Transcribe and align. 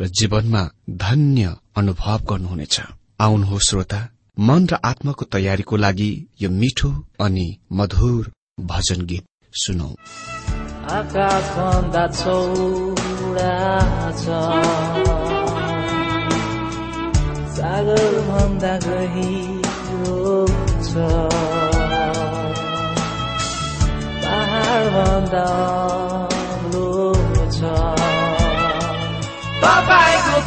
र 0.00 0.06
जीवनमा 0.06 0.70
धन्य 0.90 1.56
अनुभव 1.76 2.18
गर्नुहुनेछ। 2.18 2.80
आउनुहोस् 3.20 3.68
श्रोता। 3.68 4.08
मन 4.40 4.66
र 4.66 4.78
आत्माको 4.84 5.24
तयारीको 5.24 5.76
लागि 5.76 6.26
यो 6.42 6.50
मिठो 6.50 6.90
अनि 7.20 7.58
मधुर 7.72 8.32
भजन 8.60 9.06
गीत 9.06 9.24
सुनौ। 9.52 9.90
सागर 17.56 18.20
भन्दा 18.28 18.78
गहिरो 18.78 20.46
छ। 20.82 20.94
पहाड 24.24 24.86
भन्दा 24.86 26.03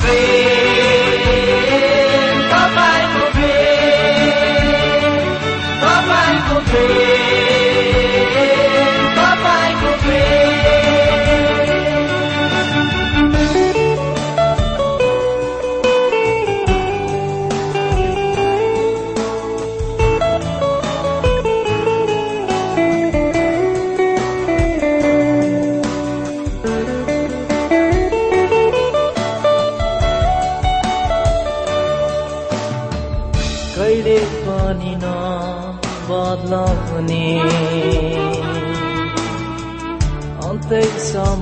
तपाईँको 0.08 0.67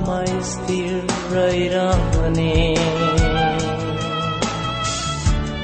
समय 0.06 0.40
स्थिर 0.40 1.08
रहिरहने। 1.30 2.76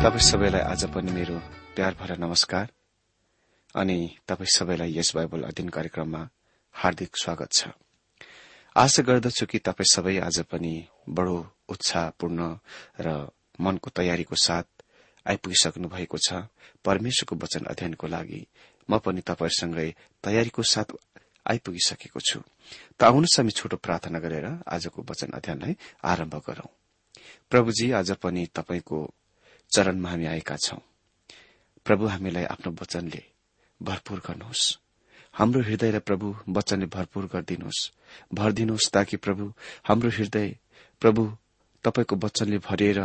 तपाईँ 0.00 0.24
सबैलाई 0.24 0.60
आज 0.64 0.84
पनि 0.96 1.12
मेरो 1.12 1.36
प्यार 1.76 1.94
भरा 2.00 2.14
नमस्कार। 2.16 2.68
अनि 3.74 3.98
तपाईँ 4.28 4.48
सबैलाई 4.48 4.96
यस 4.96 5.12
बाइबल 5.16 5.42
अध्ययन 5.44 5.68
कार्यक्रममा 5.68 6.22
हार्दिक 6.74 7.16
स्वागत 7.16 7.52
छ। 7.52 7.68
आशा 8.76 9.02
गर्दछु 9.02 9.46
कि 9.46 9.58
तपाईँ 9.60 9.92
सबै 9.92 10.16
आज 10.18 10.40
पनि 10.48 10.72
बडो 11.04 11.36
उत्साहपूर्ण 11.68 12.40
र 12.96 13.28
मनको 13.60 13.90
तयारीको 13.92 14.36
साथ 14.36 14.64
आइपुगिसक्नु 15.26 15.88
भएको 15.92 16.16
छ। 16.16 16.48
परमेश्वरको 16.80 17.36
वचन 17.36 17.68
अध्ययनको 17.68 18.06
लागि 18.06 18.40
म 18.88 18.98
पनि 19.04 19.20
तपाईँहरूसँगै 19.20 19.88
तयारीको 20.24 20.62
साथ 20.64 20.96
आइपुगिसकेको 21.44 22.20
छु। 22.24 22.40
त 22.96 23.04
आउनुहोस् 23.04 23.36
हामी 23.36 23.52
छोटो 23.52 23.76
प्रार्थना 23.76 24.18
गरेर 24.18 24.64
आजको 24.64 25.04
वचन 25.04 25.36
अध्ययनलाई 25.36 25.76
आरम्भ 26.08 26.34
गरौं। 26.48 26.72
प्रभुजी 27.52 27.92
आज 27.92 28.16
पनि 28.16 28.48
तपाईँको 28.48 28.98
चरणमा 29.72 30.10
हामी 30.10 30.26
आएका 30.26 30.56
छौं। 30.56 30.78
प्रभु 31.84 32.06
हामीलाई 32.06 32.44
आफ्नो 32.44 32.72
वचनले 32.72 33.22
भरपूर 33.82 34.18
गर्नुहोस्। 34.18 34.78
हाम्रो 35.34 35.60
हृदयलाई 35.62 36.00
प्रभु 36.00 36.36
वचनले 36.48 36.86
भरपूर 36.86 37.26
गरिदिनुहोस्। 37.26 37.90
भरिदिनुहोस् 38.34 38.90
ताकि 38.92 39.16
प्रभु 39.16 39.52
हाम्रो 39.84 40.10
हृदय 40.10 40.56
प्रभु 41.00 41.36
तपाईँको 41.84 42.16
वचनले 42.16 42.58
भरिएर 42.58 43.00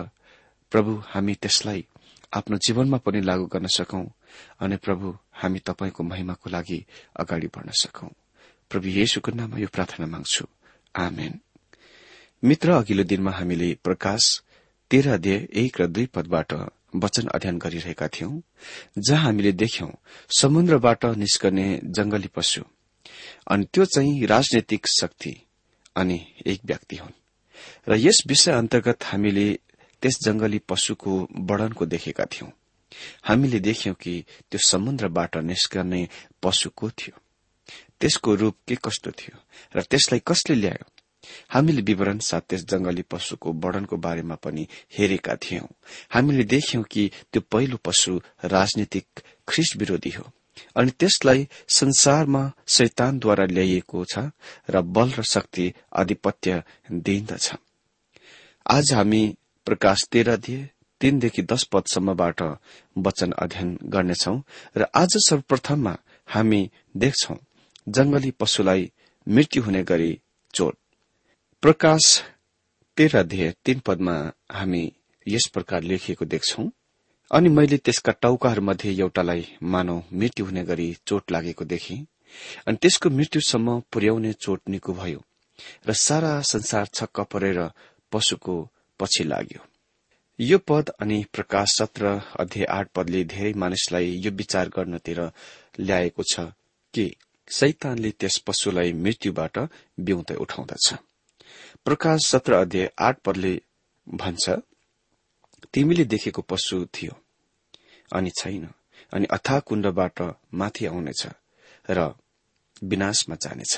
प्रभु 0.72 1.04
हामी 1.08 1.36
त्यसलाई 1.36 1.88
आफ्नो 2.34 2.58
जीवनमा 2.58 2.98
पनि 2.98 3.22
लागू 3.22 3.46
गर्न 3.46 3.68
सकौं 3.68 4.06
अनि 4.60 4.78
प्रभु 4.78 5.18
हामी 5.34 5.60
तपाईँको 5.60 6.04
महिमाको 6.04 6.50
लागि 6.50 6.86
अगाडि 7.20 7.48
बढ्न 7.48 7.72
सकौं। 7.72 8.10
प्रभु 8.70 8.88
येशुको 8.88 9.32
नाममा 9.32 9.58
यो 9.58 9.68
प्रार्थना 9.68 10.06
माग्छु। 10.06 10.48
आमेन। 10.96 11.40
मित्र 12.44 12.72
अघिल्लो 12.72 13.04
दिनमा 13.04 13.32
हामीले 13.32 13.78
प्रकाश 13.84 14.44
तेह्र 14.96 15.10
अध्याय 15.10 15.48
एक 15.54 15.82
र 15.82 15.88
दुई 15.88 16.06
पदबाट 16.06 16.54
वचन 16.96 17.28
अध्ययन 17.28 17.58
गरिरहेका 17.58 18.08
थियौं 18.08 18.40
जहाँ 19.02 19.24
हामीले 19.24 19.52
देख्यौं 19.52 19.90
समुद्रबाट 20.40 21.06
निस्कने 21.06 21.82
जंगली 21.84 22.28
पशु 22.28 22.62
अनि 23.48 23.66
त्यो 23.74 23.86
चाहिँ 23.86 24.26
राजनैतिक 24.26 24.88
शक्ति 24.88 25.42
अनि 25.96 26.28
एक 26.46 26.62
व्यक्ति 26.66 26.96
हुन्। 26.96 27.12
र 27.90 27.96
यस 27.96 28.24
विषय 28.28 28.52
अन्तर्गत 28.52 29.04
हामीले 29.04 29.60
त्यस 30.02 30.20
जंगली 30.24 30.60
पशुको 30.60 31.28
वर्णनको 31.36 31.86
देखेका 31.86 32.26
थियौं। 32.26 32.52
हामीले 33.24 33.60
देख्यौं 33.60 33.96
कि 33.96 34.26
त्यो 34.52 34.60
समुद्रबाट 34.60 35.38
निस्कने 35.38 36.10
पशु 36.44 36.70
को 36.70 36.90
थियो? 36.90 37.20
त्यसको 38.00 38.36
रूप 38.36 38.56
के 38.68 38.76
कस्तो 38.76 39.12
थियो? 39.12 39.44
र 39.76 39.82
त्यसलाई 39.82 40.22
कसले 40.28 40.56
ल्यायो? 40.56 40.95
हामीले 41.50 41.82
विवरण 41.82 42.20
साथ 42.20 42.56
जंगली 42.72 43.02
पशुको 43.02 43.52
वर्णनको 43.54 43.98
बारेमा 43.98 44.36
पनि 44.36 44.68
हेरेका 44.98 45.36
थियौं। 45.36 45.68
हामीले 46.10 46.44
देख्यौं 46.44 46.84
कि 46.84 47.12
त्यो 47.34 47.42
पहिलो 47.52 47.78
पशु 47.84 48.20
राजनीतिक 48.46 49.22
ख्रिस 49.48 49.76
विरोधी 49.78 50.10
हो 50.10 50.32
अनि 50.76 50.92
त्यसलाई 50.92 51.48
संसारमा 51.70 52.44
शैतानद्वारा 52.68 53.46
ल्याइएको 53.46 54.06
छ 54.06 54.30
र 54.70 54.82
बल 54.82 55.12
र 55.20 55.24
शक्ति 55.24 55.74
आधिपत्य 55.94 56.64
दिइन्दछ। 56.92 57.54
आज 58.66 58.94
हामी 58.94 59.24
प्रकाश 59.68 60.08
तेह्र 60.12 60.38
दिए 60.38 60.70
तीनदेखि 61.02 61.42
दश 61.42 61.64
पदसम्मबाट 61.64 62.42
वचन 62.98 63.32
अध्ययन 63.32 63.78
गर्नेछौ 63.84 64.36
र 64.78 64.86
आज 64.96 65.18
सर्वप्रथममा 65.28 65.96
हामी 66.28 66.62
देख्छौ 66.98 67.36
जंगली 67.88 68.32
पशुलाई 68.32 68.92
मृत्यु 69.28 69.64
हुने 69.64 69.84
गरी 69.84 70.12
चोट। 70.54 70.76
प्रकाश 71.66 72.08
तेह्र 72.98 73.18
अध्यय 73.18 73.52
तीन 73.66 73.80
पदमा 73.80 74.14
हामी 74.52 74.82
यस 75.28 75.48
प्रकार 75.54 75.84
लेखिएको 75.84 76.26
देख्छौ। 76.26 76.64
अनि 77.32 77.50
मैले 77.50 77.78
त्यसका 77.78 78.12
टाउकाहरूमध्ये 78.22 78.92
एउटालाई 78.94 79.46
मानव 79.64 80.04
मृत्यु 80.14 80.46
हुने 80.46 80.64
गरी 80.64 80.86
चोट 81.08 81.32
लागेको 81.32 81.66
देखे। 81.66 81.96
अनि 82.68 82.78
त्यसको 82.82 83.10
मृत्युसम्म 83.10 83.80
पुर्याउने 83.92 84.34
चोट 84.34 84.62
निको 84.70 84.94
भयो 84.94 85.24
र 85.88 85.94
सारा 85.94 86.42
संसार 86.42 86.86
छक्क 86.94 87.20
परेर 87.34 87.60
पशुको 88.12 88.56
पछि 89.00 89.24
लाग्यो। 89.24 89.66
यो 90.40 90.58
पद 90.68 90.90
अनि 91.00 91.24
प्रकाश 91.34 91.76
सत्र 91.80 92.14
अध्याय 92.40 92.66
आठ 92.78 92.92
पदले 92.96 93.24
धेरै 93.34 93.54
मानिसलाई 93.54 94.14
यो 94.26 94.32
विचार 94.38 94.70
गर्नतिर 94.70 95.22
ल्याएको 95.80 96.24
छ 96.32 96.48
कि 96.94 97.10
शैतानले 97.50 98.12
त्यस 98.12 98.38
पशुलाई 98.48 98.94
मृत्युबाट 98.94 99.58
बिउँदै 100.00 100.36
उठाउँदछ। 100.36 100.94
प्रकाश 101.86 102.26
सत्र 102.26 102.54
अध्याय 102.54 102.90
आठ 103.00 103.20
पदले 103.20 103.54
भन्छ 104.08 104.50
तिमीले 105.74 106.06
देखेको 106.06 106.42
पशु 106.42 106.86
थियो 106.86 107.16
अनि 108.12 108.32
छैन 108.40 108.68
अनि 109.14 109.26
अथा 109.32 109.60
कुण्डबाट 109.60 110.22
माथि 110.54 110.86
आउनेछ 110.86 111.28
र 111.90 112.14
विनाशमा 112.84 113.36
जानेछ। 113.36 113.74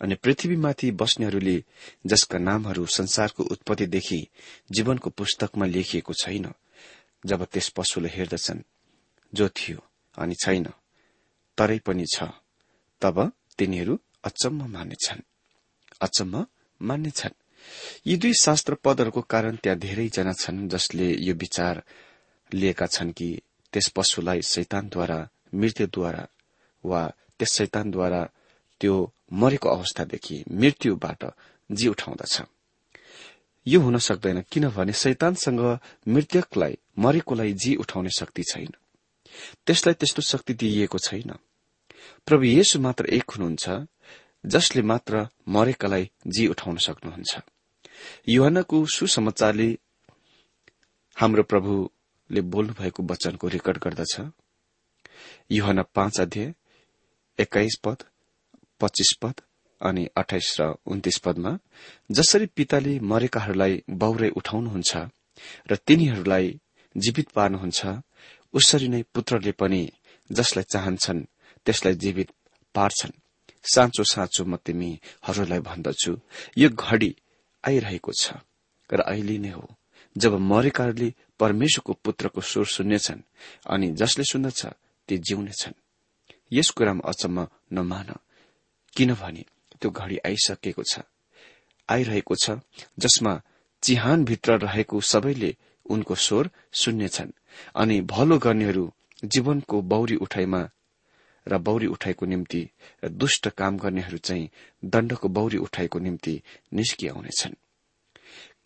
अनि 0.00 0.14
पृथ्वीमाथि 0.14 0.90
बस्नेहरूले 0.90 1.56
जसका 2.06 2.38
नामहरू 2.38 2.86
संसारको 2.86 3.42
उत्पत्तिदेखि 3.44 4.20
जीवनको 4.70 5.10
पुस्तकमा 5.10 5.66
लेखिएको 5.66 6.12
छैन 6.12 6.46
जब 7.24 7.44
त्यस 7.44 7.68
पशुलाई 7.68 8.10
हेर्दछन् 8.10 8.66
जो 9.32 9.48
थियो 9.48 9.78
अनि 10.18 10.34
छैन 10.34 10.66
तरै 11.58 11.78
पनि 11.78 12.06
छ 12.06 12.28
तब 13.02 13.16
तिनीहरू 13.58 13.98
अचम्म 14.24 14.66
मान्नेछन् 14.66 15.22
अचम्म 16.00 16.44
मान्नेछन्। 16.80 17.34
यी 18.06 18.16
दुई 18.16 18.32
शास्त्र 18.34 18.74
पदहरूको 18.74 19.20
कारण 19.22 19.56
त्यहाँ 19.56 19.78
धेरैजना 19.78 20.32
छन् 20.32 20.68
जसले 20.68 21.06
यो 21.20 21.34
विचार 21.34 21.82
लिएका 22.54 22.86
छन् 22.86 23.12
कि 23.12 23.28
त्यस 23.72 23.88
पशुलाई 23.88 24.42
शैतानद्वारा 24.42 25.18
मृत्युद्वारा 25.54 26.26
वा 26.84 27.02
त्यस 27.38 27.52
शैतानद्वारा 27.52 28.22
त्यो 28.80 29.12
मरेको 29.32 29.68
अवस्थादेखि 29.68 30.44
मृत्युबाट 30.50 31.24
जी 31.72 31.88
उठाउँदछ। 31.88 32.42
यो 33.66 33.80
हुन 33.80 33.98
सक्दैन 33.98 34.40
किनभने 34.50 34.92
शैतानसँग 34.92 35.60
मृतकलाई 36.08 36.78
मरेकोलाई 36.98 37.52
जी 37.52 37.74
उठाउने 37.74 38.10
शक्ति 38.10 38.42
छैन। 38.42 38.72
त्यसलाई 39.66 39.94
त्यस्तो 39.94 40.22
शक्ति 40.22 40.54
दिइएको 40.54 40.98
छैन। 40.98 41.32
प्रभु 42.26 42.44
येशु 42.44 42.80
मात्र 42.80 43.06
एक 43.06 43.30
हुनुहुन्छ 43.30 43.68
जसले 44.44 44.82
मात्र 44.82 45.26
मरेकालाई 45.48 46.10
जी 46.26 46.46
उठाउन 46.46 46.76
सक्नुहुन्छ। 46.76 47.40
युहनाको 48.28 48.84
सुसमाचारले 48.86 49.68
हाम्रो 51.16 51.42
प्रभुले 51.42 52.40
बोल्नु 52.52 52.72
भएको 52.72 53.02
वचनको 53.02 53.48
रेकर्ड 53.48 53.78
गर्दछ। 53.78 54.14
युहना 55.50 55.82
पाँच 55.94 56.20
अध्याय 56.20 56.52
एक्काइस 57.38 57.76
पद 57.84 58.04
पच्चीस 58.80 59.12
पद 59.22 59.40
अनि 59.80 60.06
अठाइस 60.16 60.56
र 60.60 60.74
उन्तिस 60.86 61.18
पदमा 61.18 61.58
जसरी 62.10 62.46
पिताले 62.46 62.98
मरेकाहरूलाई 63.00 63.82
बाउरै 63.90 64.30
उठाउनुहुन्छ 64.30 64.92
र 65.70 65.76
तिनीहरूलाई 65.86 66.60
जीवित 66.96 67.28
पार्नुहुन्छ 67.30 67.80
उसरी 68.54 68.88
नै 68.88 69.02
पुत्रले 69.14 69.52
पनि 69.52 69.82
जसलाई 70.30 70.64
चाहन्छन् 70.72 71.28
त्यसलाई 71.66 71.94
जीवित 71.94 72.30
पार्छन्। 72.74 73.20
साँचो 73.64 74.04
साँचो 74.04 74.44
म 74.44 74.56
तिमीहरूलाई 74.56 75.60
भन्दछु। 75.60 76.12
यो 76.58 76.68
घड़ी 76.70 77.10
आइरहेको 77.64 78.12
छ 78.12 78.24
र 78.90 79.00
अहिले 79.02 79.38
नै 79.38 79.52
हो। 79.56 79.64
जब 80.16 80.32
मरेकाहरूले 80.40 81.08
परमेश्वरको 81.40 81.92
पुत्रको 82.04 82.40
स्वर 82.40 82.66
सुन्नेछन् 82.76 83.26
अनि 83.66 83.88
जसले 84.00 84.24
सुन्दछ 84.24 84.60
ती 85.08 85.14
जिउनेछन्। 85.18 85.80
यस 86.52 86.70
कुरामा 86.70 87.08
अचम्म 87.08 87.46
नमान 87.72 88.08
किनभने 88.96 89.44
त्यो 89.80 89.90
घड़ी 89.90 90.16
आइसकेको 90.26 90.82
छ 90.82 91.02
आइरहेको 91.88 92.34
छ 92.34 92.50
जसमा 92.98 93.32
चिहानभित्र 93.82 94.58
रहेको 94.58 95.00
सबैले 95.02 95.50
उनको 95.86 96.14
स्वर 96.14 96.50
सुन्नेछन् 96.72 97.32
अनि 97.74 98.00
भलो 98.12 98.38
गर्नेहरू 98.38 98.84
जीवनको 99.24 99.80
बौरी 99.82 100.16
उठाइमा 100.16 100.62
र 101.48 101.58
बौरी 101.58 101.86
उठाइको 101.86 102.26
निम्ति 102.26 102.70
र 103.04 103.08
दुष्ट 103.08 103.48
काम 103.48 103.78
गर्नेहरू 103.78 104.18
चाहिँ 104.18 104.48
दण्डको 104.84 105.28
बौरी 105.28 105.56
उठाइको 105.56 105.98
निम्ति 105.98 106.42
निस्किआउनेछन्। 106.72 107.54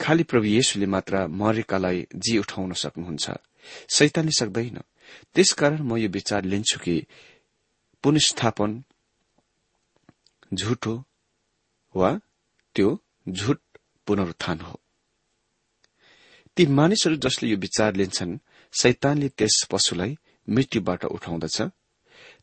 खालि 0.01 0.23
प्रभु 0.23 0.47
येशुले 0.47 0.87
मात्र 0.87 1.27
मरेकालाई 1.27 2.07
जी 2.17 2.39
उठाउन 2.39 2.73
सक्नुहुन्छ। 2.73 3.31
सैतानले 3.89 4.33
सक्दैन। 4.33 4.79
त्यसकारण 5.35 5.83
म 5.83 5.97
यो 5.97 6.09
विचार 6.09 6.45
लिन्छु 6.45 6.79
कि 6.81 7.07
पुनस्थापन 8.03 8.85
झुट 10.55 10.87
वा 11.95 12.21
त्यो 12.75 12.99
झुट 13.29 13.61
पुनरुत्थान 14.07 14.61
हो। 14.61 14.81
ती 16.57 16.67
मानिसहरू 16.67 17.17
जसले 17.17 17.51
यो 17.51 17.57
विचार 17.57 17.97
लिन्छन् 17.97 18.39
शैतानले 18.73 19.29
त्यस 19.29 19.67
पशुलाई 19.71 20.19
मृत्युबाट 20.49 21.05
उठाउँदछ। 21.05 21.63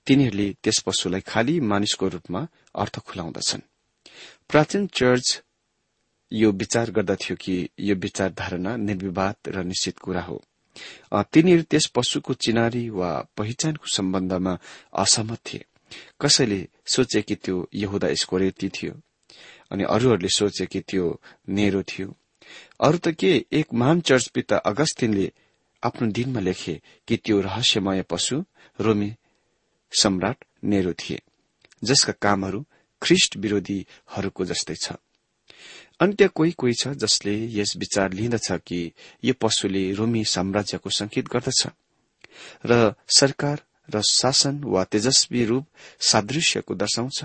तिनीहरूले 0.08 0.48
त्यस 0.64 0.78
पशुलाई 0.86 1.22
खाली 1.22 1.60
मानिसको 1.62 2.08
रूपमा 2.08 2.42
अर्थ 2.76 2.96
खुलाउँदछन्। 3.08 3.62
प्राचीन 4.50 4.88
चर्च 4.88 5.28
यो 6.32 6.52
विचार 6.52 6.92
गर्दथ्यो 6.92 7.36
कि 7.36 7.56
यो 7.80 7.96
विचार 7.96 8.30
धारणा 8.34 8.76
निर्विवाद 8.78 9.36
र 9.48 9.64
निश्चित 9.64 10.00
कुरा 10.00 10.22
हो। 10.22 10.38
तिनीहरू 11.32 11.64
त्यस 11.70 11.86
पशुको 11.96 12.34
चिनारी 12.34 12.90
वा 12.90 13.12
पहिचानको 13.38 13.88
सम्बन्धमा 13.88 14.54
असहमत 14.94 15.40
थिए। 15.46 15.66
कसैले 16.22 16.60
सोचे 16.86 17.22
कि 17.22 17.36
त्यो 17.36 17.68
यहुदा 17.74 18.08
रेती 18.38 18.70
थियो 18.70 18.94
अनि 19.72 19.84
अरूहरूले 19.84 20.30
सोचे 20.30 20.66
कि 20.66 20.80
त्यो 20.80 21.06
नेरो 21.50 21.82
थियो। 21.84 22.10
अरू 22.80 22.98
त 22.98 23.08
के 23.20 23.46
एक 23.52 23.74
महान 23.74 24.02
चर्च 24.02 24.28
पिता 24.28 24.58
अगस्तिनले 24.70 25.32
आफ्नो 25.84 26.08
दिनमा 26.12 26.40
लेखे 26.40 26.82
कि 27.08 27.18
त्यो 27.18 27.40
रहस्यमय 27.42 28.02
पशु 28.10 28.44
रोमी 28.80 29.10
सम्राट 30.02 30.46
नेरो 30.64 30.94
थिए 30.94 31.20
जसका 31.84 32.14
कामहरू 32.22 32.66
ख्रिष्ट 33.02 33.38
विरोधीहरूको 33.38 34.46
जस्तै 34.46 34.76
छ। 34.76 34.94
अनि 36.00 36.14
त्यहाँ 36.14 36.32
कोही 36.36 36.52
कोही 36.52 36.74
छ 36.74 36.88
जसले 36.98 37.34
यस 37.52 37.76
विचार 37.78 38.14
लिँदछ 38.14 38.52
कि 38.68 38.80
यो 39.24 39.34
पशुले 39.42 39.84
रोमी 39.94 40.24
साम्राज्यको 40.26 40.90
संकेत 40.90 41.28
गर्दछ। 41.28 41.62
र 42.66 42.94
सरकार 43.10 43.62
र 43.90 44.02
शासन 44.02 44.64
वा 44.64 44.84
तेजस्वी 44.84 45.46
रूप 45.46 45.66
सादृश्यको 46.02 46.76
दर्शाउँछ 46.76 47.20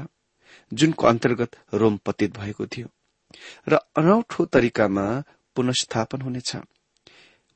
जुनको 0.72 1.06
अन्तर्गत 1.06 1.56
रोम 1.74 1.96
पतित 2.06 2.38
भएको 2.38 2.66
थियो। 2.66 2.88
र 3.68 3.80
अनौठो 3.96 4.44
तरिकामा 4.44 5.06
पुनस्थापन 5.56 6.20
हुनेछ। 6.20 6.56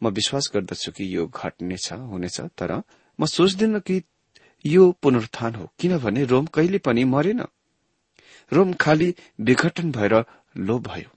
म 0.03 0.09
विश्वास 0.11 0.51
गर्दछु 0.55 0.93
कि 0.93 1.05
यो 1.17 1.27
घट्नेछ 1.27 1.93
हुनेछ 1.93 2.41
तर 2.59 2.83
म 3.19 3.27
सोच्दिन 3.27 3.79
कि 3.79 4.03
यो 4.67 4.93
पुनरुत्थान 4.93 5.55
हो। 5.55 5.71
किनभने 5.79 6.25
रोम 6.25 6.47
कहिले 6.47 6.79
पनि 6.79 7.05
मरेन। 7.05 7.43
रोम 8.53 8.73
खालि 8.73 9.15
विघटन 9.41 9.93
भएर 9.93 10.25
लोभ 10.57 10.87
भयो। 10.87 11.11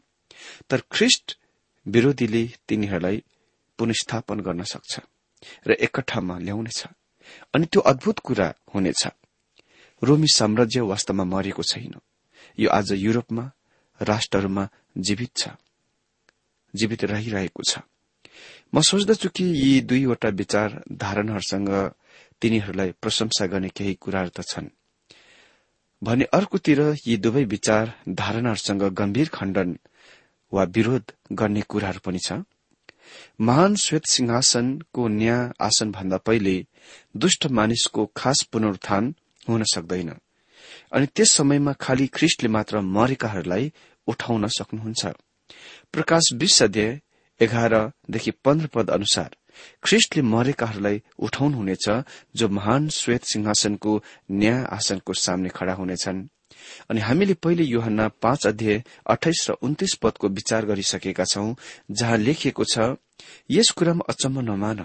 तर 0.69 0.81
ख्रिष्ट 0.91 1.37
विरोधीले 1.87 2.49
तिनीहरूलाई 2.67 3.23
पुनस्थापन 3.77 4.39
गर्न 4.39 4.63
सक्छ 4.63 4.99
र 5.67 5.71
एकठामा 5.71 6.39
ल्याउनेछ। 6.39 6.87
अनि 7.55 7.65
त्यो 7.65 7.81
अद्भुत 7.81 8.19
कुरा 8.19 8.53
हुनेछ। 8.75 9.07
रोमी 10.03 10.27
साम्राज्य 10.27 10.81
वास्तवमा 10.81 11.23
मरेको 11.23 11.63
छैन। 11.63 11.95
यो 12.59 12.69
आज 12.69 12.91
युरोपमा 12.91 13.51
राष्ट्रहरूमा 14.01 14.69
जीवित 14.97 15.35
छ। 15.37 15.47
जीवित 16.75 17.03
रहिरहेको 17.03 17.63
छ। 17.63 17.79
म 18.75 18.81
सोच्दछु 18.81 19.29
कि 19.29 19.43
यी 19.43 19.81
दुईवटा 19.81 20.29
विचार 20.29 20.83
धारणाहरूसँग 20.91 21.91
तिनीहरूलाई 22.41 22.91
प्रशंसा 23.01 23.45
गर्ने 23.45 23.69
केही 23.69 23.93
कुराहरू 23.93 24.29
त 24.29 24.41
छन्। 24.41 24.67
भने 26.01 26.25
अर्कोतिर 26.33 26.79
यी 27.07 27.17
दुवै 27.17 27.43
विचार 27.43 27.93
धारणाहरूसँग 28.09 28.83
गम्भीर 28.93 29.29
खण्डन 29.33 29.77
वा 30.51 30.63
विरोध 30.75 31.11
गर्ने 31.31 31.61
कुराहरू 31.61 31.99
पनि 32.05 32.19
छ। 32.19 32.43
महान 33.41 33.75
श्वेत 33.75 34.05
सिंहासनको 34.05 35.07
न्याय 35.07 35.49
आसन 35.61 35.91
भन्दा 35.91 36.17
पहिले 36.17 36.55
दुष्ट 37.17 37.47
मानिसको 37.47 38.05
खास 38.15 38.43
पुनरुत्थान 38.51 39.13
हुन 39.49 39.63
सक्दैन। 39.63 40.09
अनि 40.91 41.05
त्यस 41.15 41.31
समयमा 41.31 41.73
खालि 41.73 42.07
ख्रिस्टले 42.07 42.49
मात्र 42.49 42.79
मरेकाहरूलाई 42.81 43.71
उठाउन 44.07 44.47
सक्नुहुन्छ। 44.47 45.05
प्रकाश 45.91 46.33
विश्व 46.33 46.77
एघारदेखि 47.39 48.31
पन्ध्र 48.31 48.67
पद 48.67 48.89
अनुसार 48.89 49.35
ख्रिस्टले 49.83 50.21
मरेकाहरूलाई 50.23 51.01
उठाउनुहुनेछ 51.19 51.85
जो 52.35 52.49
महान 52.49 52.89
श्वेत 52.89 53.23
सिंहासनको 53.23 53.91
न्याय 54.31 54.63
आसनको 54.71 55.13
सामने 55.13 55.49
खड़ा 55.49 55.73
हुनेछन्। 55.73 56.27
अनि 56.89 56.99
हामीले 56.99 57.33
पहिले 57.33 57.63
योहन्ना 57.63 58.07
पाँच 58.21 58.47
अध्याय 58.47 58.83
अठाइस 59.09 59.45
र 59.49 59.53
उन्तिस 59.61 59.93
पदको 60.01 60.27
विचार 60.29 60.65
गरिसकेका 60.65 61.23
छौं 61.23 61.53
जहाँ 61.91 62.17
लेखिएको 62.17 62.63
छ 62.63 62.95
यस 63.51 63.69
कुरामा 63.71 64.05
अचम्म 64.09 64.39
नमान। 64.41 64.79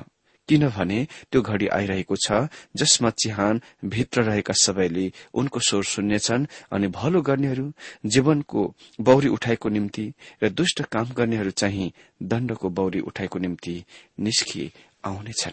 किनभने 0.48 1.06
त्यो 1.32 1.42
घड़ी 1.42 1.66
आइरहेको 1.66 2.16
छ 2.16 2.32
जसमा 2.76 3.10
चिहान 3.10 3.60
भित्र 3.84 4.22
रहेका 4.22 4.54
सबैले 4.54 5.12
उनको 5.34 5.60
स्वर 5.60 5.84
सुन्नेछन् 5.84 6.46
अनि 6.72 6.86
भलो 6.88 7.22
गर्नेहरू 7.22 7.72
जीवनको 8.06 8.74
बौरी 9.00 9.28
उठाएको 9.28 9.68
निम्ति 9.68 10.12
र 10.42 10.48
दुष्ट 10.50 10.82
काम 10.82 11.08
गर्नेहरू 11.08 11.50
चाहिँ 11.50 11.92
दण्डको 12.22 12.68
बौरी 12.68 13.00
उठाएको 13.00 13.38
निम्ति 13.38 13.84
निस्किए 14.20 14.72
आउनेछन्। 15.04 15.52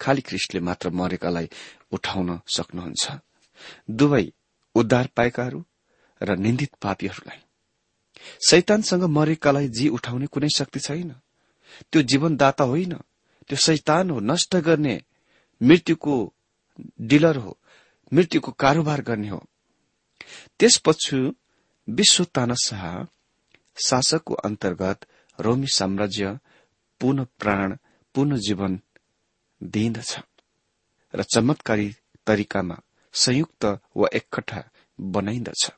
खाली 0.00 0.20
ख्रिस्टले 0.20 0.60
मात्र 0.60 0.90
मरेकालाई 0.90 1.48
उठाउन 1.92 2.40
सक्नुहुन्छ। 2.46 3.12
दुवै 3.90 4.32
उद्धार 4.74 5.08
पाएकाहरू 5.16 5.64
र 6.22 6.36
निन्दित 6.36 6.70
पापीहरूलाई। 6.82 7.38
शैतानसँग 8.50 9.02
मरेकालाई 9.02 9.68
जी 9.68 9.88
उठाउने 9.88 10.26
कुनै 10.26 10.48
शक्ति 10.48 10.80
छैन। 10.80 11.14
त्यो 11.92 12.02
जीवनदाता 12.02 12.64
होइन। 12.64 12.98
त्यो 13.48 13.56
शैतान 13.56 14.10
हो 14.10 14.20
नष्ट 14.20 14.56
गर्ने 14.56 15.00
मृत्युको 15.60 16.14
डिलर 17.00 17.36
हो 17.36 17.58
मृत्युको 18.12 18.52
कारोबार 18.52 19.00
गर्ने 19.02 19.28
हो। 19.28 19.42
त्यसपछि 20.58 21.20
विश्व 21.88 22.24
तानाशाह 22.24 22.84
शासकको 23.86 24.34
अन्तर्गत 24.34 25.06
रोमी 25.38 25.66
साम्राज्य 25.66 26.38
पुनः 27.00 27.26
प्राण 27.38 27.76
पुनः 28.14 28.38
जीवन 28.38 28.80
दिइदछ 29.62 30.12
र 31.14 31.22
चमत्कारी 31.22 31.88
तरिकामा 32.26 32.76
संयुक्त 33.14 33.64
वा 33.96 34.08
एकठा 34.14 34.62
बनाइन्दछ 35.00 35.70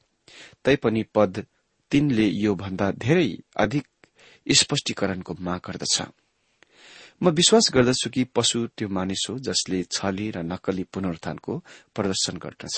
तैपनि 0.64 1.02
पद 1.14 1.44
तीनले 1.90 2.26
यो 2.26 2.54
भन्दा 2.54 2.90
धेरै 2.92 3.28
अधिक 3.56 3.86
स्पष्टीकरणको 4.46 5.34
माग 5.40 5.60
गर्दछ। 5.66 6.02
म 7.22 7.30
विश्वास 7.30 7.70
गर्दछु 7.74 8.10
कि 8.10 8.22
पशु 8.36 8.66
त्यो 8.76 8.88
मानिस 8.88 9.26
हो 9.30 9.38
जसले 9.38 9.82
छली 9.90 10.30
र 10.30 10.38
नक्कली 10.44 10.84
पुनरुत्थानको 10.92 11.52
प्रदर्शन 11.94 12.36
गर्दछ। 12.36 12.76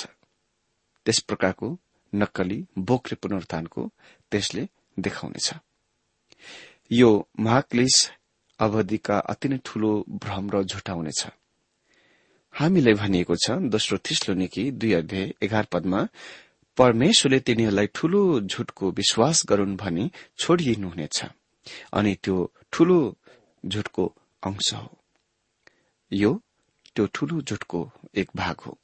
त्यस 1.07 1.18
प्रकारको 1.28 1.68
नक्कली 2.12 2.59
बोक्रे 2.78 3.16
पुनरुत्थानको 3.23 3.83
त्यसले 4.30 4.68
देखाउनेछ। 4.99 5.49
यो 6.90 7.11
महाक्लेश 7.40 7.97
अवधिका 8.61 9.18
अति 9.18 9.49
नै 9.49 9.59
ठूलो 9.64 9.90
भ्रम 10.23 10.50
र 10.50 10.62
झुटा 10.62 10.92
हुनेछ। 10.92 11.21
हामीलाई 12.54 12.95
भनिएको 12.95 13.35
छ 13.37 13.59
दोस्रो 13.75 13.99
थिस्लो 14.07 14.35
निकी 14.35 14.71
दुई 14.71 14.92
अध्याय 14.92 15.26
एघार 15.42 15.66
पदमा 15.73 16.00
परमेश्वरले 16.78 17.40
तिनीहरूलाई 17.40 17.87
ठूलो 17.95 18.23
झुटको 18.40 18.90
विश्वास 18.92 19.42
गरून् 19.50 19.76
भनी 19.76 20.11
छोडिदिनुहुनेछ। 20.38 21.18
अनि 21.92 22.14
त्यो 22.23 22.37
ठूलो 22.73 22.99
झुटको 23.66 24.04
अंश 24.42 24.75
हो। 24.75 24.99
यो 26.12 26.40
त्यो 26.95 27.07
ठूलो 27.14 27.40
झुटको 27.40 27.90
एक 28.16 28.28
भाग 28.37 28.57
हो। 28.61 28.78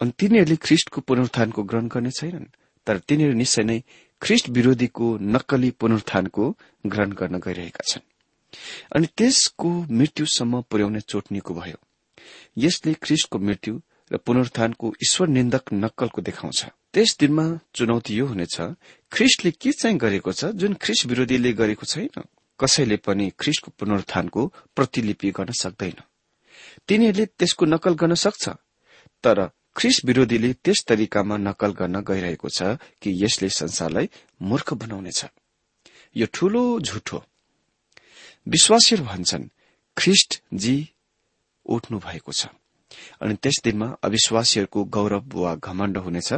अनि 0.00 0.12
तिनीहरूले 0.18 0.56
ख्रिष्टको 0.56 1.00
पुनरुत्थानको 1.00 1.62
ग्रहण 1.62 1.86
गर्ने 1.88 2.10
छैनन् 2.10 2.52
तर 2.86 2.98
तिनीहरू 2.98 3.34
निश्चय 3.34 3.62
नै 3.62 3.78
ख्रिष्ट 4.22 4.48
विरोधीको 4.48 5.06
नक्कली 5.34 5.70
पुनरुत्थानको 5.70 6.44
ग्रहण 6.86 7.12
गर्न 7.12 7.38
गइरहेका 7.38 7.82
छन्। 7.90 8.04
अनि 8.96 9.06
त्यसको 9.16 9.70
मृत्युसम्म 9.90 10.62
पुर्याउने 10.70 11.00
चोटनीको 11.00 11.54
भयो। 11.54 11.78
यसले 12.58 12.94
ख्रिस्टको 12.94 13.38
मृत्यु 13.38 13.80
र 14.12 14.16
पुनरुत्थानको 14.16 14.86
ईश्वर 15.02 15.28
निन्दक 15.28 15.72
नक्कलको 15.72 16.20
देखाउँछ। 16.22 16.64
त्यस 16.92 17.16
दिनमा 17.20 17.46
चुनौती 17.74 18.14
यो 18.16 18.26
हुनेछ 18.26 18.56
ख्रिस्टले 19.12 19.50
के 19.50 19.72
चाहिँ 19.72 19.98
गरेको 19.98 20.32
छ 20.32 20.44
जुन 20.56 20.74
ख्रिस्ट 20.74 21.06
विरोधीले 21.06 21.52
गरेको 21.52 21.84
छैन? 21.84 22.24
कसैले 22.60 22.96
पनि 22.96 23.26
ख्रिस्टको 23.40 23.70
पुनरुत्थानको 23.78 24.42
प्रतिलिपि 24.76 25.30
गर्न 25.30 25.52
सक्दैन। 25.52 25.98
तिनीहरूले 26.88 27.26
त्यसको 27.38 27.64
नकल 27.66 27.94
गर्न 28.00 28.14
सक्छ 28.14 28.44
तर 29.24 29.38
ख्रिस 29.76 29.96
विरोधीले 30.04 30.52
त्यस 30.64 30.84
तरिकामा 30.88 31.36
नकल 31.36 31.72
गर्न 31.80 31.96
गइरहेको 32.00 32.48
छ 32.48 32.80
कि 33.02 33.08
यसले 33.22 33.48
संसारलाई 33.52 34.08
मूर्ख 34.40 34.68
बनाउनेछ। 34.80 35.20
यो 36.16 36.26
ठूलो 36.32 36.62
झुठो 36.80 37.18
विश्वासीहरू 38.46 39.04
भन्छन् 39.04 39.44
ख्रिस्ट 39.96 40.30
जी 40.54 40.76
उठ्नु 41.66 41.98
भएको 41.98 42.32
छ। 42.32 42.48
अनि 43.20 43.34
त्यस 43.42 43.56
दिनमा 43.64 43.88
अविश्वासीहरूको 44.02 44.84
गौरव 44.96 45.24
वा 45.34 45.54
घमण्ड 45.56 45.96
हुनेछ। 45.98 46.30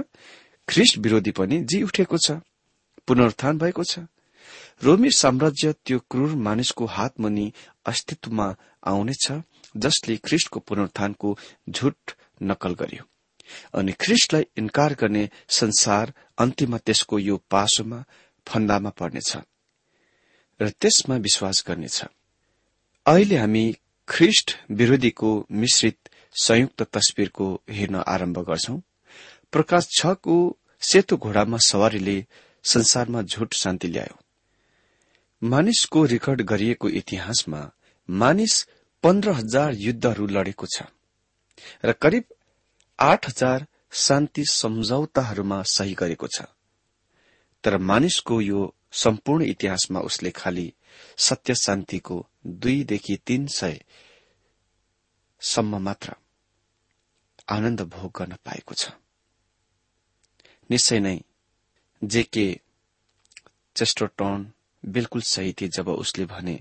ख्रिस्ट 0.69 0.99
विरोधी 0.99 1.31
पनि 1.31 1.57
जी 1.65 1.83
उठेको 1.83 2.17
छ 2.19 2.43
पुनरुत्थान 3.07 3.59
भएको 3.59 3.83
छ। 3.85 3.99
रोमी 4.83 5.11
साम्राज्य 5.11 5.73
त्यो 5.87 5.99
क्रूर 6.11 6.35
मानिसको 6.47 6.85
हातमुनि 6.87 7.53
अस्तित्वमा 7.87 8.47
आउनेछ 8.87 9.27
जसले 9.77 10.17
ख्रिस्टको 10.17 10.61
पुनरुत्थानको 10.61 11.39
झुट 11.71 12.13
नकल 12.43 12.75
गर्यो। 12.75 13.05
अनि 13.75 13.93
ख्रिस्टलाई 14.01 14.45
इन्कार 14.59 14.95
गर्ने 15.01 15.29
संसार 15.49 16.13
अन्तिममा 16.39 16.79
त्यसको 16.79 17.19
यो 17.19 17.37
पासोमा 17.51 18.05
फन्दामा 18.47 18.91
पर्नेछ 18.91 19.37
र 20.61 20.69
त्यसमा 20.81 21.17
विश्वास 21.17 21.65
गर्नेछ। 21.69 22.05
अहिले 23.07 23.37
हामी 23.37 23.65
ख्रिस्ट 24.09 24.57
विरोधीको 24.71 25.31
मिश्रित 25.53 25.99
संयुक्त 26.43 26.83
तस्विरको 26.83 27.47
हेर्न 27.71 27.97
आरम्भ 28.07 28.39
गर्छौं। 28.39 28.79
प्रकाश 29.53 29.89
छको 29.99 30.37
सेतो 30.81 31.17
घोडामा 31.17 31.59
सवारीले 31.69 32.17
संसारमा 32.65 33.23
झुट 33.23 33.55
शान्ति 33.55 33.89
ल्यायो। 33.89 34.17
मानिसको 35.43 36.05
रेकर्ड 36.05 36.43
गरिएको 36.43 36.89
इतिहासमा 36.89 37.61
मानिस 38.09 38.55
पन्ध्र 39.05 39.31
हजार 39.31 39.75
युद्धहरू 39.75 40.27
लडेको 40.27 40.67
छ 40.67 40.83
र 41.85 41.93
करिब 41.93 42.25
आठ 42.99 43.27
हजार 43.29 43.67
शान्ति 43.93 44.45
सम्झौताहरूमा 44.45 45.63
सही 45.63 45.95
गरेको 45.95 46.27
छ। 46.27 46.43
तर 47.65 47.77
मानिसको 47.79 48.41
यो 48.41 48.75
सम्पूर्ण 48.93 49.45
इतिहासमा 49.45 50.01
उसले 50.01 50.31
खालि 50.31 50.73
सत्य 51.19 51.55
शान्तिको 51.55 52.27
दुईदेखि 52.47 53.17
तीन 53.27 53.47
सय 53.47 53.81
सम्म 55.43 55.79
मात्र 55.79 56.15
आनन्द 57.49 57.81
भोग 57.81 58.13
गर्न 58.19 58.35
पाएको 58.45 58.75
छ। 58.75 58.91
निश्चय 60.71 60.99
नै 60.99 61.19
जेके 62.03 62.47
चेस्टोटन 63.77 64.53
बिल्कुल 64.89 65.23
सही 65.23 65.53
थिए 65.53 65.69
जब 65.69 65.89
उसले 65.89 66.25
भने 66.25 66.61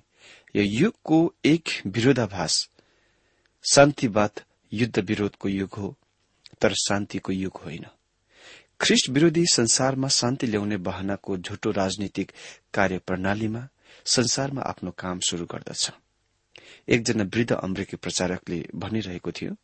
यो 0.56 0.64
युगको 0.64 1.20
एक 1.46 1.70
विरोधाभास 1.88 2.68
शान्तिवाद 3.64 4.42
युद्ध 4.72 5.00
विरोधको 5.00 5.50
युग 5.50 5.74
हो 5.78 5.96
तर 6.62 6.74
शान्तिको 6.74 7.34
युग 7.34 7.60
होइन। 7.66 7.86
ख्रिस्ट 8.82 9.10
विरोधी 9.10 9.46
संसारमा 9.46 10.08
शान्ति 10.08 10.48
ल्याउने 10.48 10.78
बहानाको 10.78 11.38
झुटो 11.38 11.72
राजनीतिक 11.72 12.32
कार्यप्रणालीमा 12.74 13.68
संसारमा 14.06 14.62
आफ्नो 14.62 14.92
काम 14.92 15.20
शुरू 15.20 15.46
गर्दछ। 15.46 15.92
एकजना 16.90 17.24
वृद्ध 17.24 17.52
अमेरिकी 17.54 17.98
प्रचारकले 17.98 18.64
भनिरहेको 18.76 19.32
थियो 19.32 19.56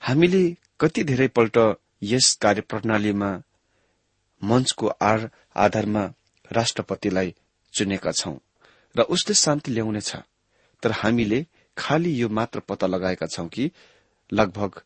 हामीले 0.00 0.42
कति 0.80 1.04
धेरै 1.04 1.28
पल्ट 1.28 1.58
यस 2.02 2.32
कार्यप्रणालीमा 2.42 3.30
मञ्चको 4.42 4.86
आधारमा 5.56 6.04
राष्ट्रपतिलाई 6.50 7.34
चुनेका 7.76 8.12
छौं 8.12 8.36
र 8.96 9.02
उसले 9.14 9.34
शान्ति 9.34 9.72
ल्याउनेछ 9.72 10.16
तर 10.82 10.92
हामीले 10.92 11.46
खालि 11.78 12.22
यो 12.22 12.28
मात्र 12.28 12.60
पत्ता 12.60 12.86
लगाएका 12.86 13.26
छौं 13.26 13.48
कि 13.48 13.70
लगभग 14.32 14.82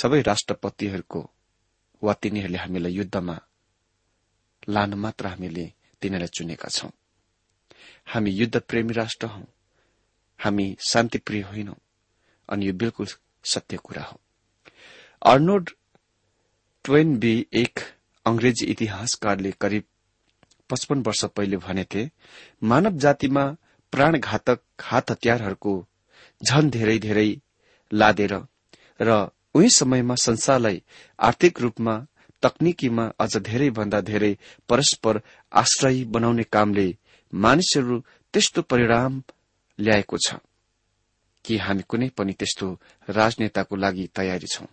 सबै 0.00 0.20
राष्ट्रपतिहरूको 0.22 1.30
वा 2.02 2.12
तिनीहरूले 2.12 2.58
हामीलाई 2.58 2.92
युद्धमा 2.92 3.36
लान 4.68 4.94
मात्र 4.94 5.26
हामीले 5.26 5.72
तिनीहरूलाई 6.00 6.28
चुनेका 6.28 6.68
छौं। 6.68 6.90
हामी 8.06 8.30
युद्ध 8.30 8.56
प्रेमी 8.60 8.92
राष्ट्र 8.92 9.26
हौ। 9.26 9.42
हामी 10.40 10.66
शान्तिप्रिय 10.88 11.42
होइनौ 11.42 11.76
अनि 12.48 12.68
यो 12.68 12.72
बिल्कुल 12.72 13.06
सत्य 13.44 13.76
कुरा 13.76 14.02
हो। 14.02 14.20
अर्नोड 15.22 15.70
ट्वेन 16.84 17.16
बी 17.18 17.46
एक 17.52 17.80
अंग्रेजी 18.26 18.66
इतिहासकारले 18.66 19.52
करिब 19.60 19.84
पचपन्न 20.74 21.02
वर्ष 21.06 21.24
पहिले 21.36 21.56
भनेथे 21.66 22.08
मानव 22.62 22.98
जातिमा 22.98 23.44
प्राणघातक 23.92 24.60
हात 24.82 25.10
हतियारहरूको 25.10 25.74
झन 26.40 26.70
धेरै 26.70 26.98
धेरै 26.98 27.30
लादेर 27.92 28.34
र 29.00 29.10
उही 29.54 29.68
समयमा 29.70 30.14
संसारलाई 30.20 30.82
आर्थिक 31.18 31.60
रूपमा 31.60 31.94
तकनिकीमा 32.42 33.04
अझ 33.18 33.36
धेरै 33.40 33.68
भन्दा 33.70 34.00
धेरै 34.00 34.32
परस्पर 34.68 35.20
आश्रयी 35.52 36.04
बनाउने 36.04 36.44
कामले 36.52 36.88
मानिसहरू 37.32 38.00
त्यस्तो 38.34 38.62
परिणाम 38.62 39.22
ल्याएको 39.78 40.16
छ 40.16 40.34
कि 41.44 41.56
हामी 41.56 41.82
कुनै 41.88 42.08
पनि 42.08 42.32
त्यस्तो 42.32 42.66
राजनेताको 43.08 43.76
लागि 43.76 44.06
तयारी 44.16 44.46
छौं 44.46 44.66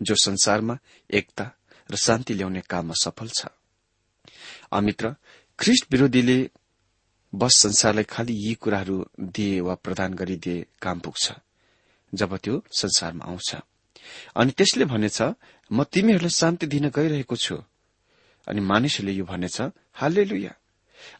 जो 0.00 0.14
संसारमा 0.14 0.78
एकता 1.10 1.44
र 1.90 1.96
शान्ति 1.96 2.34
ल्याउने 2.34 2.60
काममा 2.70 2.94
सफल 2.94 3.28
छ। 3.28 3.46
अमित्र 4.72 5.14
ख्रिस्ट 5.58 5.86
विरोधीले 5.90 6.50
बस 7.34 7.56
संसारलाई 7.56 8.04
खालि 8.04 8.34
यी 8.48 8.54
कुराहरू 8.54 9.06
दिए 9.20 9.60
वा 9.60 9.74
प्रदान 9.74 10.14
गरिदिए 10.14 10.66
काम 10.82 11.00
पुग्छ 11.00 11.32
जब 12.14 12.36
त्यो 12.36 12.64
संसारमा 12.72 13.24
आउँछ। 13.24 13.56
अनि 14.36 14.52
त्यसले 14.52 14.84
भनेछ 14.84 15.22
म 15.72 15.84
तिमीहरूलाई 15.84 16.30
शान्ति 16.30 16.66
दिन 16.66 16.88
गइरहेको 16.88 17.36
छु। 17.36 17.56
अनि 18.48 18.60
मानिसहरूले 18.60 19.12
यो 19.12 19.24
भनेछ 19.24 19.60
हाले 19.92 20.24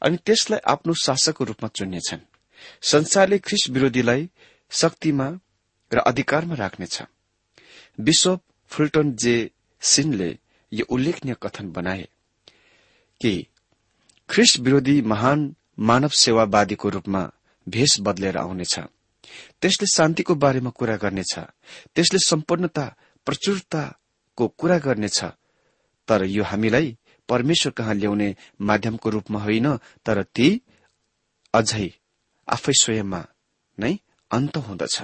अनि 0.02 0.16
त्यसलाई 0.16 0.60
आफ्नो 0.66 0.94
शासकको 0.94 1.44
रूपमा 1.44 1.68
चुन्नेछन् 1.68 2.20
संसारले 2.82 3.38
ख्रिस 3.38 3.70
विरोधीलाई 3.70 4.30
शक्तिमा 4.70 5.28
र 5.92 5.98
अधिकारमा 5.98 6.54
राख्नेछ। 6.54 7.02
विश्व 8.00 8.40
फुल्टन 8.66 9.12
जे 9.12 9.50
सिनले 9.80 10.38
यो 10.72 10.84
उल्लेखनीय 10.90 11.36
कथन 11.42 11.72
बनाए। 11.72 12.08
कि 13.20 13.46
ख्रिस 14.30 14.60
विरोधी 14.60 15.02
महान 15.02 15.56
मानव 15.78 16.08
सेवावादीको 16.08 16.88
रूपमा 16.88 17.30
भेष 17.68 18.00
बदलेर 18.00 18.36
आउनेछ। 18.36 18.78
त्यसले 19.60 19.86
शान्तिको 19.86 20.34
बारेमा 20.34 20.70
कुरा 20.70 20.96
गर्नेछ। 20.96 21.38
त्यसले 21.94 22.18
सम्पन्नता 22.18 22.94
प्रचुरताको 23.24 24.48
कुरा 24.48 24.78
गर्नेछ। 24.78 25.24
तर 26.08 26.24
यो 26.24 26.44
हामीलाई 26.44 26.98
परमेश्वर 27.28 27.72
कहाँ 27.72 27.94
ल्याउने 27.94 28.36
माध्यमको 28.60 29.10
रूपमा 29.10 29.42
होइन 29.42 29.76
तर 29.76 30.22
ती 30.22 30.60
अझै 31.54 31.90
आफै 32.48 32.72
स्वयंमा 32.72 33.24
नै 33.78 33.98
अन्त 34.30 34.56
हुँदछ। 34.56 35.02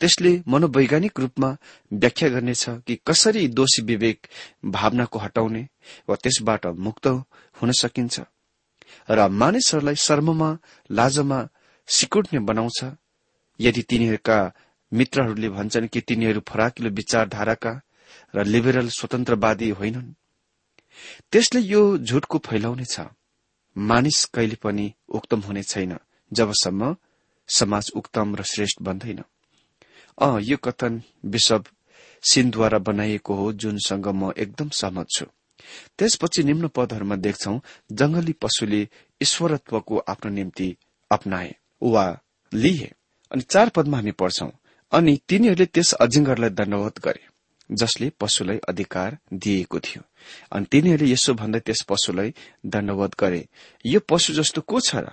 त्यसले 0.00 0.32
मनोवैज्ञानिक 0.48 1.20
रूपमा 1.20 1.48
व्याख्या 1.92 2.28
गर्नेछ 2.28 2.64
कि 2.86 2.94
कसरी 3.06 3.46
दोषी 3.48 3.82
विवेक 3.82 4.26
भावनाको 4.64 5.18
हटाउने 5.18 5.62
वा 6.08 6.16
त्यसबाट 6.22 6.66
मुक्त 6.86 7.06
हुन 7.58 7.70
सकिन्छ। 7.72 8.20
र 9.10 9.28
मानिसहरूलाई 9.28 9.96
शर्ममा 9.96 10.50
लाजमा 10.90 11.38
सिकुट्ने 11.88 12.38
बनाउँछ। 12.48 12.78
यदि 13.60 13.82
तिनीहरूका 13.82 14.38
मित्रहरूले 14.92 15.48
भन्छन् 15.48 15.88
कि 15.88 16.00
तिनीहरू 16.00 16.40
फराकिलो 16.48 16.90
विचारधाराका 16.90 17.72
र 18.34 18.44
लिबरल 18.44 18.88
स्वतन्त्रवादी 18.88 19.68
होइनन् 19.70 20.14
त्यसले 21.32 21.60
यो 21.62 21.82
झुटको 21.98 22.38
फैलाउनेछ। 22.38 22.96
मानिस 23.76 24.24
कहिले 24.34 24.56
पनि 24.62 24.86
उक्तम 25.08 25.40
हुने 25.40 25.62
छैन 25.62 25.92
जबसम्म 26.32 26.96
समाज 27.48 27.90
उक्तम 27.96 28.34
र 28.36 28.42
श्रेष्ठ 28.42 28.82
बन्दैन। 28.82 29.22
अ 30.20 30.38
यो 30.42 30.56
कथन 30.56 31.02
विश्व 31.24 31.64
सिनद्वारा 32.22 32.78
बनाइएको 32.78 33.34
हो 33.34 33.52
जुनसँग 33.52 34.06
म 34.08 34.32
एकदम 34.36 34.68
सहमत 34.68 35.06
छु। 35.16 35.26
त्यसपछि 35.98 36.42
निम्न 36.42 36.68
पदहरूमा 36.68 37.16
देख्छौ 37.16 37.54
जंगली 37.92 38.32
पशुले 38.42 38.80
ईश्वरत्वको 39.20 39.98
आफ्नो 40.08 40.30
निम्ति 40.30 40.68
अप्नाए 41.10 41.54
वा 41.82 42.04
लिए। 42.52 42.92
अनि 43.32 43.42
चार 43.42 43.68
पदमा 43.68 43.96
हामी 43.96 44.12
पढ्छौं 44.12 44.50
अनि 44.92 45.12
तिनीहरूले 45.28 45.66
त्यस 45.66 45.92
अजिङ्गरलाई 46.04 46.50
दण्डवत 46.50 46.98
गरे 46.98 47.22
जसले 47.70 48.10
पशुलाई 48.20 48.58
अधिकार 48.68 49.18
दिएको 49.32 49.78
थियो। 49.78 50.02
अनि 50.52 50.66
तिनीहरूले 50.72 51.12
यसो 51.12 51.34
भन्दै 51.34 51.60
त्यस 51.60 51.80
पशुलाई 51.88 52.34
दण्डवत 52.66 53.12
गरे 53.20 53.42
यो 53.84 54.00
पशु 54.00 54.32
जस्तो 54.32 54.60
को 54.60 54.80
छ 54.80 54.96
र? 54.96 55.06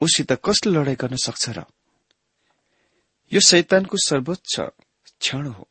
उसित 0.00 0.32
कसले 0.44 0.70
लडाई 0.70 0.94
गर्न 0.94 1.16
सक्छ 1.16 1.48
र? 1.48 1.64
यो 3.32 3.40
शैतानको 3.40 3.96
सर्वोच्च 4.00 4.54
क्षण 4.58 5.46
हो। 5.46 5.66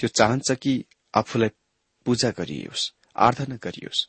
त्यो 0.00 0.08
चाहन्छ 0.08 0.52
कि 0.52 0.72
आफूलाई 1.14 1.50
पूजा 2.06 2.30
गरियोस् 2.30 2.90
आराधना 3.16 3.56
गरियोस्। 3.56 4.06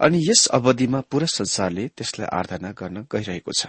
अनि 0.00 0.18
यस 0.28 0.46
अवधिमा 0.46 1.00
पूरा 1.10 1.26
संसारले 1.26 1.86
त्यसलाई 1.88 2.28
आराधना 2.30 2.70
गर्न 2.72 3.06
गइरहेको 3.12 3.52
छ। 3.52 3.66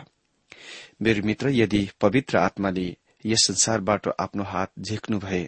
मेरो 1.02 1.26
मित्र 1.26 1.50
यदि 1.52 1.82
पवित्र 2.02 2.38
आत्माले 2.38 2.86
यस 3.26 3.48
संसारबाट 3.48 4.08
आफ्नो 4.20 4.44
हात 4.44 4.72
झिक्नु 4.80 5.20
भए 5.20 5.44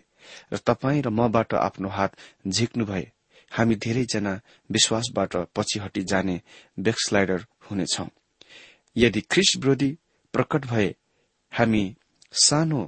र 0.53 0.57
तपाईँ 0.57 1.01
र 1.01 1.09
मबाट 1.09 1.53
आफ्नो 1.53 1.89
हात 1.89 2.17
झिक्नु 2.47 2.85
भए 2.85 3.05
हामी 3.51 3.75
धेरैजना 3.75 4.33
विश्वासबाट 4.71 5.35
पछि 5.55 5.79
हटी 5.79 6.03
जाने 6.03 6.41
ब्याकस्लाइडर 6.79 7.45
हुनेछौ। 7.69 8.07
यदि 8.95 9.21
ख्रिस 9.21 9.55
विरोधी 9.57 9.91
प्रकट 10.33 10.65
भए 10.65 10.93
हामी 11.51 11.83
सानो 12.33 12.81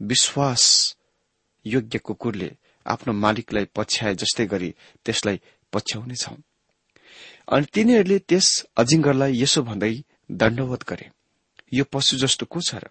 विश्वास 0.00 0.96
योग्य 1.64 1.98
कुकुरले 1.98 2.50
आफ्नो 2.86 3.12
मालिकलाई 3.12 3.64
पछ्याए 3.76 4.14
जस्तै 4.14 4.46
गरी 4.46 4.74
त्यसलाई 5.04 5.40
पछ्याउनेछौ 5.72 6.34
अनि 7.48 7.66
तिनीहरूले 7.74 8.18
त्यस 8.18 8.48
अजिङ्गरलाई 8.76 9.32
यसो 9.42 9.62
भन्दै 9.62 9.94
दण्डवत 10.30 10.82
गरे 10.88 11.10
यो 11.72 11.84
पशु 11.84 12.16
जस्तो 12.16 12.46
को 12.46 12.60
छ 12.60 12.74
र? 12.74 12.86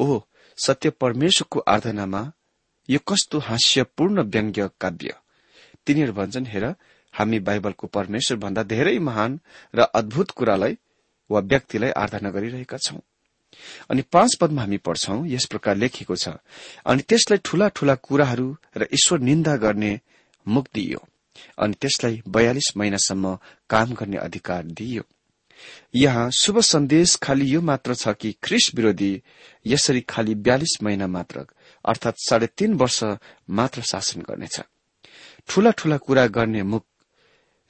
ओह 0.00 0.22
सत्य 0.58 0.90
परमेश्वरको 0.90 1.60
आराधनामा 1.60 2.22
यो 2.88 2.98
कस्तो 3.08 3.38
हास्यपूर्ण 3.38 4.22
व्यङ्ग्य 4.24 4.68
काव्य। 4.80 5.12
तिनीहरू 5.86 6.12
भन्छन् 6.12 6.46
हेर 6.46 6.64
हामी 7.14 7.38
बाइबलको 7.38 7.86
परमेश्वर 7.86 8.38
भन्दा 8.38 8.62
धेरै 8.62 8.98
महान 8.98 9.40
र 9.74 9.80
अद्भुत 9.94 10.30
कुरालाई 10.30 10.76
वा 11.30 11.40
व्यक्तिलाई 11.40 11.90
आराधना 11.90 12.30
गरिरहेका 12.30 12.76
छौं। 12.76 13.00
अनि 13.90 14.02
पाँच 14.12 14.34
पदमा 14.34 14.62
हामी 14.62 14.76
पढ्छौं 14.76 15.26
यस 15.26 15.44
प्रकार 15.46 15.76
लेखिएको 15.76 16.16
छ। 16.16 16.28
अनि 16.86 17.02
त्यसलाई 17.02 17.38
ठूला 17.44 17.68
ठूला 17.68 17.94
कुराहरू 17.94 18.48
र 18.76 18.88
ईश्वर 18.92 19.18
निन्दा 19.20 19.56
गर्ने 19.56 20.00
मुख 20.46 20.66
दिइयो। 20.74 21.00
अनि 21.58 21.74
त्यसलाई 21.80 22.22
बयालिस 22.28 22.76
महिनासम्म 22.76 23.38
काम 23.70 23.94
गर्ने 23.94 24.16
अधिकार 24.16 24.64
दिइयो। 24.64 25.02
यहाँ 25.94 26.30
शुभ 26.30 26.60
सन्देश 26.60 27.16
खालि 27.16 27.54
यो 27.54 27.60
मात्र 27.60 27.94
छ 27.94 28.08
कि 28.20 28.32
ख्रिस 28.42 28.70
विरोधी 28.74 29.22
यसरी 29.66 30.00
खालि 30.00 30.34
बयालिस 30.34 30.82
महिना 30.82 31.06
मात्र 31.06 31.46
अर्थात 31.84 32.14
साढे 32.18 32.46
तीन 32.46 32.74
वर्ष 32.74 33.02
मात्र 33.50 33.82
शासन 33.82 34.20
गर्नेछ। 34.20 34.60
ठूला 35.48 35.70
ठूला 35.70 35.96
कुरा 35.96 36.26
गर्ने 36.26 36.62
मुख 36.62 36.84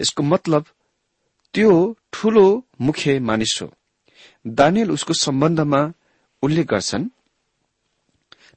यसको 0.01 0.23
मतलब 0.23 0.65
त्यो 1.55 1.73
ठूलो 2.13 2.47
मुख्य 2.81 3.19
मानिस 3.21 3.59
हो। 3.63 3.73
दानियल 4.45 4.91
उसको 4.91 5.15
सम्बन्धमा 5.15 5.81
उल्लेख 6.43 6.67
गर्छन् 6.67 7.09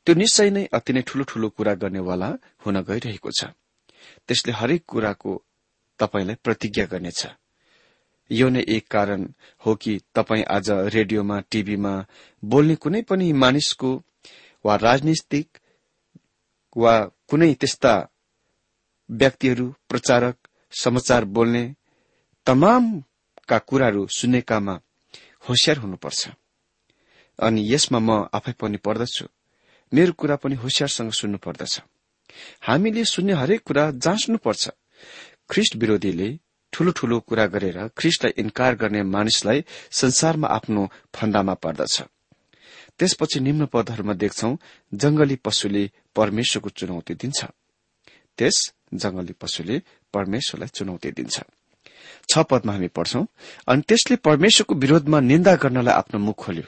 त्यो 0.08 0.15
निश्चय 0.15 0.50
नै 0.50 0.63
अति 0.73 0.93
नै 0.93 1.02
ठूलो 1.02 1.23
ठूलो 1.23 1.50
कुरा 1.50 1.73
गर्नेवाला 1.73 2.30
हुन 2.65 2.76
गइरहेको 2.82 3.32
छ। 3.32 3.52
त्यसले 4.28 4.52
हरेक 4.54 4.84
कुराको 4.88 5.32
तपाईँलाई 6.00 6.36
प्रतिज्ञा 6.43 6.86
गर्नेछ। 6.86 7.21
यो 8.32 8.47
नै 8.50 8.62
एक 8.67 8.88
कारण 8.88 9.21
हो 9.65 9.76
कि 9.76 10.00
तपाईँ 10.15 10.43
आज 10.47 10.69
रेडियोमा 10.95 11.39
टीभीमा 11.52 11.93
बोल्ने 12.43 12.76
कुनै 12.76 13.02
पनि 13.02 13.32
मानिसको 13.34 13.91
वा 14.65 14.76
राजनीतिक 14.76 15.47
वा 16.76 16.93
कुनै 17.30 17.54
त्यस्ता 17.54 17.93
व्यक्तिहरू 19.10 19.67
प्रचारक 19.89 20.36
समाचार 20.71 21.26
बोल्ने 21.26 21.63
तमामका 22.47 23.58
कुराहरू 23.60 24.08
सुन्नेकामा 24.08 24.76
होसियार 25.47 25.77
हुनुपर्छ। 25.77 26.21
अनि 27.39 27.62
यसमा 27.73 27.99
म 27.99 28.10
आफै 28.38 28.53
पनि 28.62 28.77
पर्दछु। 28.77 29.25
मेरो 29.91 30.13
कुरा 30.19 30.36
पनि 30.36 30.55
होसियारसँग 30.55 31.12
सुन्नु 31.12 31.38
पर्दछ 31.38 31.73
हामीले 32.67 33.03
सुन्ने 33.05 33.33
हरेक 33.33 33.62
कुरा 33.63 33.83
जाँच्नुपर्छ। 34.03 34.63
ख्रिष्ट 35.49 35.75
विरोधीले 35.75 36.27
ठूलो 36.73 36.91
ठूलो 36.91 37.19
कुरा 37.19 37.45
गरेर 37.53 37.77
ख्रिस्टलाई 37.97 38.33
इन्कार 38.43 38.75
गर्ने 38.75 39.01
मानिसलाई 39.03 39.63
संसारमा 39.91 40.47
आफ्नो 40.47 40.83
फन्दामा 41.15 41.53
पर्दछ। 41.63 41.95
त्यसपछि 42.99 43.39
निम्न 43.39 43.65
पदहरूमा 43.73 44.13
देख्छौ 44.13 44.51
जंगली 44.93 45.36
पशुले 45.45 45.83
परमेश्वरको 46.15 46.69
चुनौती 46.69 47.13
दिन्छ। 47.13 47.39
त्यस 48.38 48.57
जंगली 48.93 49.33
पशुले 49.33 49.75
परमेश्वरलाई 50.13 50.69
चुनौती 50.75 51.10
दिन्छ। 51.12 51.36
छ 52.30 52.40
पदमा 52.50 52.74
हामी 52.74 52.88
पढ्छौं। 52.88 53.26
अनि 53.68 53.82
त्यसले 53.82 54.16
परमेश्वरको 54.18 54.76
विरोधमा 54.76 55.20
निन्दा 55.20 55.56
गर्नलाई 55.56 55.94
आफ्नो 55.94 56.20
मुख 56.20 56.36
खोल्यो। 56.36 56.68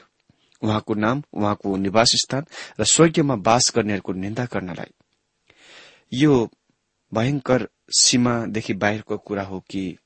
उहाँको 0.62 0.94
नाम 0.94 1.22
उहाँको 1.32 1.76
निवास 1.76 2.12
स्थान 2.16 2.44
र 2.80 2.84
स्वर्गीयमा 2.84 3.36
बास 3.36 3.72
गर्नेहरूको 3.76 4.12
निन्दा 4.12 4.44
गर्नलाई। 4.44 4.90
यो 6.12 6.50
भयंकर 7.12 7.68
सीमादेखि 7.98 8.74
बाहिरको 8.74 9.16
कुरा 9.18 9.42
हो 9.42 9.58
कि 9.70 9.96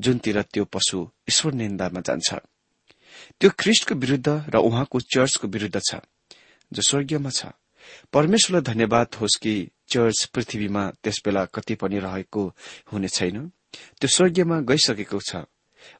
जुनतिर 0.00 0.42
त्यो 0.42 0.64
पशु 0.64 0.98
ईश्वर 1.28 1.52
निन्दामा 1.52 2.00
जान्छ। 2.00 2.34
त्यो 3.40 3.50
ख्रिस्टको 3.58 3.94
विरूद्ध 3.94 4.28
र 4.54 4.56
उहाँको 4.58 5.00
चर्चको 5.00 5.48
विरूद्ध 5.48 5.80
छ 5.80 6.00
जो 6.72 6.82
स्वर्गीयमा 6.82 7.30
छ। 7.30 7.46
परमेश्वरलाई 8.12 8.62
धन्यवाद 8.62 9.14
होस् 9.20 9.40
कि 9.42 9.54
चर्च 9.90 10.24
पृथ्वीमा 10.34 10.82
त्यसबेला 11.02 11.44
कति 11.44 11.74
पनि 11.74 11.98
रहेको 11.98 12.42
हुने 12.92 13.08
छैन। 13.08 13.50
त्यो 13.72 14.08
स्वर्गीयमा 14.08 14.60
गइसकेको 14.60 15.20
छ। 15.20 15.36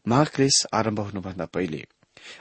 महाक्लेश 0.08 0.66
आरम्भ 0.74 1.00
हुनुभन्दा 1.00 1.44
पहिले। 1.44 1.86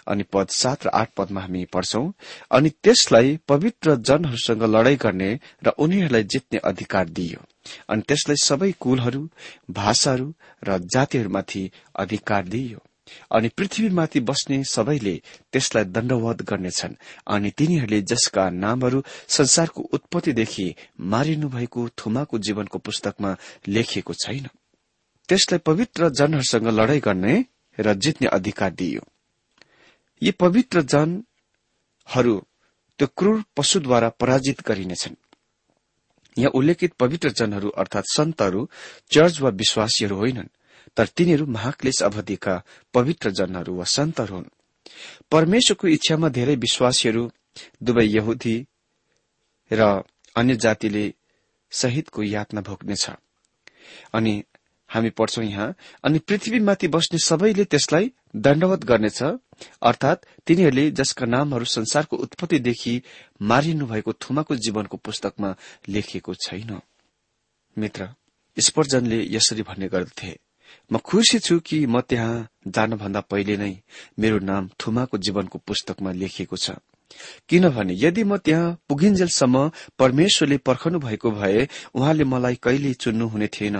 अनि 0.08 0.24
पद 0.24 0.48
सात 0.48 0.86
र 0.86 0.90
आठ 0.90 1.10
पदमा 1.18 1.42
हामी 1.42 1.66
पढ्छौं। 1.66 2.12
अनि 2.52 2.70
त्यसलाई 2.70 3.40
पवित्र 3.48 3.96
जनहरूसँग 3.96 4.64
लड़ाई 4.64 4.96
गर्ने 4.96 5.40
र 5.64 5.70
उनीहरूलाई 5.70 6.24
जित्ने 6.24 6.60
अधिकार 6.60 7.10
दिइयो। 7.10 7.46
अनि 7.90 8.02
त्यसलाई 8.02 8.36
सबै 8.36 8.72
कुलहरू 8.72 9.30
भाषाहरू 9.72 10.34
र 10.64 10.78
जातिहरूमाथि 10.78 11.72
अधिकार 11.96 12.48
दिइयो। 12.48 12.80
अनि 13.32 13.48
पृथ्वीमाथि 13.48 14.20
बस्ने 14.20 14.64
सबैले 14.64 15.22
त्यसलाई 15.52 15.84
दण्डवध 15.84 16.42
गर्नेछन्। 16.42 16.96
अनि 17.28 17.50
तिनीहरूले 17.50 18.02
जसका 18.02 18.50
नामहरू 18.50 19.04
संसारको 19.28 19.82
उत्पत्तिदेखि 19.82 20.76
मारिनु 21.00 21.50
भएको 21.50 21.90
थुमाको 21.90 22.40
जीवनको 22.40 22.78
पुस्तकमा 22.80 23.38
लेखिएको 23.68 24.14
छैन। 24.14 24.48
त्यसलाई 25.30 25.60
पवित्र 25.60 26.10
जनहरूसँग 26.10 26.68
लड़ाई 26.68 27.00
गर्ने 27.00 27.46
र 27.78 27.94
जित्ने 27.94 28.28
अधिकार 28.28 28.72
दिइयो। 28.72 29.02
यी 30.22 30.32
पवित्र 30.32 30.82
जनहरू 30.82 32.36
त्यो 33.00 33.08
क्रूर 33.18 33.44
पशुद्वारा 33.58 34.10
पराजित 34.10 34.62
गरिनेछन्। 34.68 35.16
यहाँ 36.38 36.52
उल्लेखित 36.52 36.94
पवित्र 36.94 37.30
जनहरू 37.30 37.70
अर्थात 37.70 38.06
सन्तहरू 38.16 38.70
चर्च 39.12 39.40
वा 39.42 39.50
विश्वासीहरू 39.50 40.16
होइनन् 40.16 40.54
तर 40.98 41.08
तिनीहरू 41.08 41.46
महाक्लेश 41.46 42.02
अवधिका 42.04 42.56
पवित्र 42.94 43.30
जनहरू 43.30 43.76
वा 43.76 43.84
सन्तहरू 43.84 44.36
हुन्। 44.36 44.50
परमेश्वरको 45.32 45.88
इच्छामा 45.88 46.30
धेरै 46.30 46.56
विश्वासीहरू 46.56 47.24
दुवै 47.84 48.06
यहुदी 48.06 48.56
र 49.72 50.04
अन्य 50.36 50.56
जातिले 50.56 51.06
सहितको 51.72 52.24
यातना 52.24 52.62
भोग्नेछ। 52.62 53.06
अनि 54.14 54.44
हामी 54.90 55.10
पढ्छौं 55.10 55.44
यहाँ 55.44 55.74
अनि 56.04 56.20
पृथ्वीमाथि 56.20 56.88
बस्ने 56.88 57.20
सबैले 57.20 57.64
त्यसलाई 57.66 58.12
दण्डवत 58.36 58.84
गर्नेछ 58.86 59.22
अर्थात 59.24 60.26
तिनीहरूले 60.48 60.90
जसका 60.92 61.26
नामहरू 61.26 61.66
संसारको 61.68 62.18
उत्पत्तिदेखि 62.18 62.94
मारिनु 63.42 63.86
भएको 63.86 64.14
थुमाको 64.14 64.56
जीवनको 64.56 64.98
पुस्तकमा 64.98 65.56
लेखिएको 65.90 66.34
छैन। 66.46 66.80
मित्र 67.78 68.08
स्पर्जनले 68.58 69.20
यसरी 69.36 69.62
भन्ने 69.62 69.88
गर्दथे 69.88 70.36
म 70.92 70.98
खुशी 71.00 71.40
छु 71.40 71.60
कि 71.60 71.86
म 71.86 72.02
त्यहाँ 72.02 72.48
जानुभन्दा 72.68 73.22
पहिले 73.22 73.58
नै 73.58 73.74
मेरो 74.20 74.40
नाम 74.42 74.70
थुमाको 74.80 75.18
जीवनको 75.18 75.58
पुस्तकमा 75.68 76.12
लेखिएको 76.12 76.58
छ। 76.58 76.72
किनभने 77.50 77.94
यदि 77.98 78.24
म 78.24 78.38
त्यहाँ 78.38 78.78
पुगिन्जेलसम्म 78.90 79.70
परमेश्वरले 80.00 80.58
पर्खनु 80.58 81.00
भएको 81.00 81.32
भए 81.32 81.68
उहाँले 81.96 82.24
मलाई 82.24 82.56
कहिले 82.56 82.94
चुन्नु 82.94 83.28
हुने 83.28 83.48
थिएन। 83.48 83.78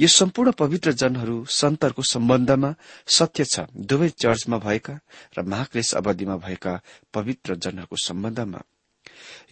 यो 0.00 0.08
सम्पूर्ण 0.08 0.50
पवित्र 0.52 0.92
जनहरू 0.92 1.44
सन्तहरूको 1.44 2.02
सम्बन्धमा 2.02 2.74
सत्य 3.06 3.44
छ। 3.44 3.60
दुवै 3.76 4.08
चर्चमा 4.08 4.58
भएका 4.58 5.00
र 5.38 5.42
महाक्लेश 5.42 5.94
अवधिमा 5.94 6.36
भएका 6.36 6.80
पवित्र 7.14 7.54
जनहरूको 7.54 7.96
सम्बन्धमा। 7.96 8.62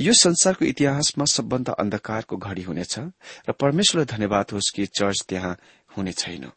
यो 0.00 0.12
संसारको 0.12 0.64
इतिहासमा 0.64 1.24
सबभन्दा 1.24 1.72
अन्धकारको 1.72 2.37
घड़ी 2.37 2.62
हुनेछ 2.62 2.98
र 3.48 3.52
परमेश्वरलाई 3.52 4.06
धन्यवाद 4.06 4.46
होस् 4.52 4.72
कि 4.74 4.87
चर्च 4.87 5.24
त्यहाँ 5.28 5.56
हुने 5.96 6.12
छैन। 6.12 6.50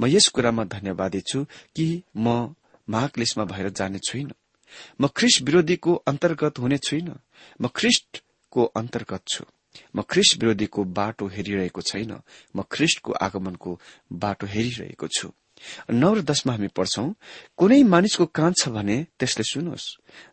म 0.00 0.06
यस 0.06 0.28
कुरामा 0.28 0.64
धन्यवादी 0.64 1.20
छु 1.20 1.44
कि 1.76 2.02
म 2.16 2.54
महाक्लेशमा 2.90 3.44
भएर 3.44 3.68
जाने 3.70 3.98
छुइन। 3.98 4.32
म 5.00 5.06
ख्रिस्ट 5.06 5.42
विरोधीको 5.42 5.94
अन्तर्गत 5.94 6.58
हुने 6.58 6.78
छुइन। 6.78 7.14
म 7.60 7.68
ख्रिस्टको 7.68 8.64
अन्तर्गत 8.64 9.22
छु। 9.28 9.44
म 9.94 10.02
ख्रिस्ट 10.02 10.32
विरोधीको 10.40 10.80
बाटो 10.84 11.26
हेरिरहेको 11.26 11.80
छैन। 11.80 12.12
म 12.56 12.58
ख्रिस्टको 12.70 13.10
आगमनको 13.12 13.70
बाटो 14.12 14.46
हेरिरहेको 14.46 15.06
छु। 15.08 15.28
नौ 15.92 16.10
र 16.14 16.20
दशमा 16.24 16.52
हामी 16.56 16.68
पढ्छौं 16.72 17.08
कुनै 17.58 17.82
मानिसको 17.84 18.26
कान 18.32 18.52
छ 18.56 18.72
भने 18.72 18.96
त्यसले 19.20 19.44
सुनोस् 19.44 19.86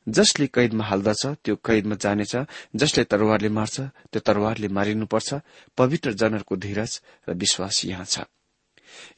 जसले 0.07 0.47
कैदमा 0.47 0.83
हाल्दछ 0.87 1.43
त्यो 1.43 1.55
कैदमा 1.59 1.95
जानेछ। 1.99 2.33
जसले 2.75 3.03
तरवारले 3.11 3.49
मार्छ 3.51 3.75
त्यो 4.11 4.19
तरवारले 4.23 4.67
मारिनुपर्छ। 4.71 5.29
पवित्र 5.77 6.13
जनहरूको 6.15 6.55
धीरज 6.55 6.91
र 7.27 7.33
विश्वास 7.35 7.75
यहाँ 7.85 8.05
छ। 8.05 8.23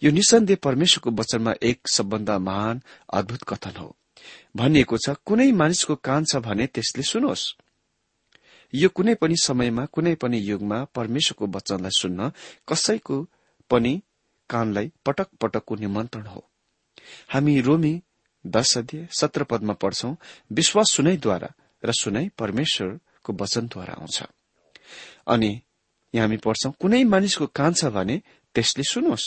यो 0.03 0.10
निसन्देह 0.12 0.58
परमेश्वरको 0.65 1.10
वचनमा 1.13 1.53
एक 1.62 1.88
सबभन्दा 1.88 2.36
महान 2.41 2.82
अद्भुत 3.13 3.43
कथन 3.45 3.75
हो। 3.77 3.95
भनिएको 4.58 4.97
छ 4.97 5.15
कुनै 5.25 5.51
मानिसको 5.53 5.95
कान 6.01 6.25
छ 6.25 6.41
भने 6.41 6.65
त्यसले 6.73 7.03
सुनोस् 7.05 7.43
यो 8.73 8.89
कुनै 8.89 9.13
पनि 9.15 9.36
समयमा 9.43 9.86
कुनै 9.86 10.15
पनि 10.15 10.38
युगमा 10.39 10.77
परमेश्वरको 10.95 11.45
वचनलाई 11.47 11.91
सुन्न 11.91 12.32
कसैको 12.67 13.17
पनि 13.69 13.93
कानलाई 14.49 14.91
पटक 15.05 15.29
पटकको 15.41 15.75
निमन्त्रण 15.75 16.25
हो। 16.25 16.41
हामी 17.29 17.60
रोमी 17.62 17.93
दश 18.45 18.77
अध्यय 18.77 19.08
सत्र 19.12 19.43
पदमा 19.43 19.73
पढ्छौं 19.73 20.15
विश्वास 20.51 20.91
सुनैद्वारा 20.91 21.49
र 21.84 21.91
सुनै 21.91 22.29
परमेश्वरको 22.38 23.34
वचनद्वारा 23.34 23.93
आउँछ। 23.93 24.17
अनि 25.27 25.51
यहाँ 26.13 26.27
हामी 26.27 26.38
पढ्छौं 26.38 26.71
कुनै 26.71 27.03
मानिसको 27.03 27.47
कान 27.47 27.73
छ 27.73 27.86
भने 27.86 28.21
त्यसले 28.55 28.84
सुनोस्। 28.84 29.25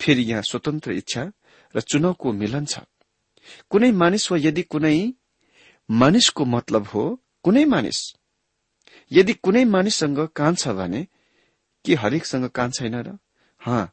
फेरि 0.00 0.22
यहाँ 0.22 0.42
स्वतन्त्र 0.42 0.92
इच्छा 0.92 1.22
र 1.74 1.80
चुनावको 1.80 2.32
मिलन 2.32 2.64
छ। 2.64 2.78
कुनै 3.70 3.90
मानिस 3.92 4.30
वा 4.32 4.38
यदि 4.38 4.62
कुनै 4.62 5.12
मानिसको 5.90 6.44
मतलब 6.44 6.86
हो 6.86 7.04
कुनै 7.44 7.64
मानिस 7.64 7.98
यदि 9.10 9.32
कुनै 9.34 9.64
मानिससँग 9.64 10.18
कान 10.36 10.54
छ 10.54 10.68
भने 10.68 11.06
के 11.84 11.94
हरेकसँग 11.94 12.48
कान 12.48 12.70
छैन 12.70 12.94
र? 12.94 13.18
हा 13.60 13.90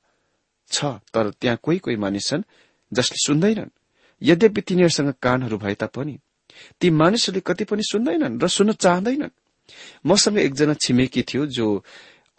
छ 0.71 0.85
तर 1.13 1.29
त्यहाँ 1.41 1.57
कोही 1.63 1.79
कोही 1.79 1.95
मानिस 1.95 2.27
छन् 2.27 2.43
जसले 2.91 3.17
सुन्दैनन्। 3.25 3.69
यद्यपि 4.21 4.61
तिनीहरूसँग 4.61 5.13
कानहरू 5.21 5.57
भए 5.57 5.75
तापनि 5.75 6.17
ती 6.81 6.89
मानिसहरूले 6.91 7.41
कति 7.45 7.63
पनि 7.63 7.83
सुन्दैनन् 7.83 8.39
र 8.41 8.47
सुन्न 8.47 8.73
चाहँदैनन्। 8.73 9.37
मसँग 10.05 10.37
एकजना 10.37 10.73
छिमेकी 10.73 11.21
थियो 11.21 11.45
जो 11.47 11.67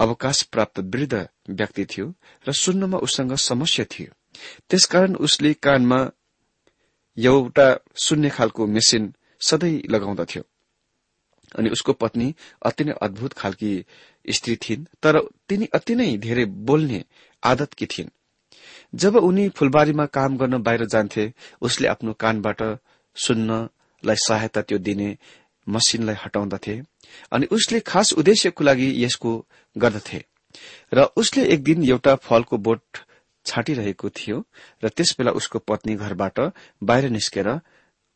अवकाश 0.01 0.43
प्राप्त 0.43 0.79
वृद्ध 0.93 1.29
व्यक्ति 1.51 1.85
थियो 1.85 2.07
र 2.47 2.53
सुन्नमा 2.53 2.99
उसँग 2.99 3.35
समस्या 3.35 3.85
थियो। 3.85 4.13
त्यसकारण 4.69 5.15
उसले 5.17 5.53
कानमा 5.55 5.99
एउटा 7.17 7.69
सुन्ने 7.97 8.31
खालको 8.31 8.67
मेसिन 8.67 9.13
सधैँ 9.41 9.83
लगाउँदथ्यो। 9.91 10.43
अनि 11.57 11.71
उसको 11.71 11.93
पत्नी 11.93 12.35
अति 12.67 12.85
नै 12.85 12.93
अद्भुत 13.03 13.33
खालकी 13.33 13.73
स्त्री 14.29 14.57
थिइन् 14.57 14.85
तर 15.03 15.21
तिनी 15.49 15.67
अति 15.75 15.95
नै 15.95 16.17
धेरै 16.19 16.45
बोल्ने 16.69 17.05
आदतकी 17.43 17.87
थिइन्। 17.87 18.11
जब 18.95 19.17
उनी 19.19 19.49
फुलबारीमा 19.49 20.07
काम 20.09 20.37
गर्न 20.37 20.63
बाहिर 20.63 20.85
जान्थे 20.87 21.33
उसले 21.61 21.89
आफ्नो 21.89 22.13
कानबाट 22.21 22.63
सुन्नलाई 23.17 24.17
सहायता 24.19 24.63
त्यो 24.63 24.79
दिने 24.79 25.17
मसिनलाई 25.67 26.17
हटाउँदथे 26.25 26.81
अनि 27.33 27.47
उसले 27.51 27.81
खास 27.81 28.13
उद्देश्यको 28.13 28.65
लागि 28.65 28.89
यसको 29.05 29.33
गर्दथे। 29.77 30.25
र 30.95 31.03
उसले 31.17 31.45
एक 31.55 31.63
दिन 31.63 31.85
एउटा 31.85 32.15
फलको 32.27 32.57
बोट 32.59 32.99
छाटिरहेको 33.47 34.09
थियो 34.11 34.45
र 34.83 34.89
त्यसबेला 34.89 35.31
उसको 35.31 35.59
पत्नी 35.59 35.95
घरबाट 35.95 36.41
बाहिर 36.83 37.11
निस्केर 37.11 37.49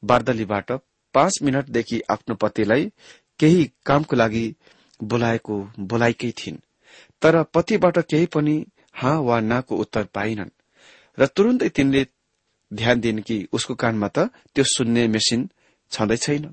बार्दलीबाट 0.03 0.73
पाँच 1.15 1.39
मिनटदेखि 1.43 2.01
आफ्नो 2.11 2.35
पतिलाई 2.35 2.91
केही 3.41 3.65
कामको 3.87 4.17
लागि 4.17 4.45
बोलाएको 5.01 5.57
बोलाएकै 5.91 6.31
थिइन्। 6.39 6.59
तर 7.23 7.43
पतिबाट 7.55 7.99
केही 8.11 8.27
पनि 8.27 8.57
हाँ 8.95 9.17
वा 9.21 9.41
नाको 9.41 9.77
उत्तर 9.77 10.05
पाइनन्। 10.15 10.51
र 11.19 11.27
तुरन्तै 11.27 11.69
तिनले 11.69 12.07
ध्यान 12.73 13.01
दिन् 13.01 13.21
कि 13.21 13.37
उसको 13.53 13.75
कानमा 13.75 14.09
त 14.09 14.19
त्यो 14.55 14.65
सुन्ने 14.65 15.07
मेसिन 15.09 15.49
छँदै 15.93 16.17
छैन 16.17 16.45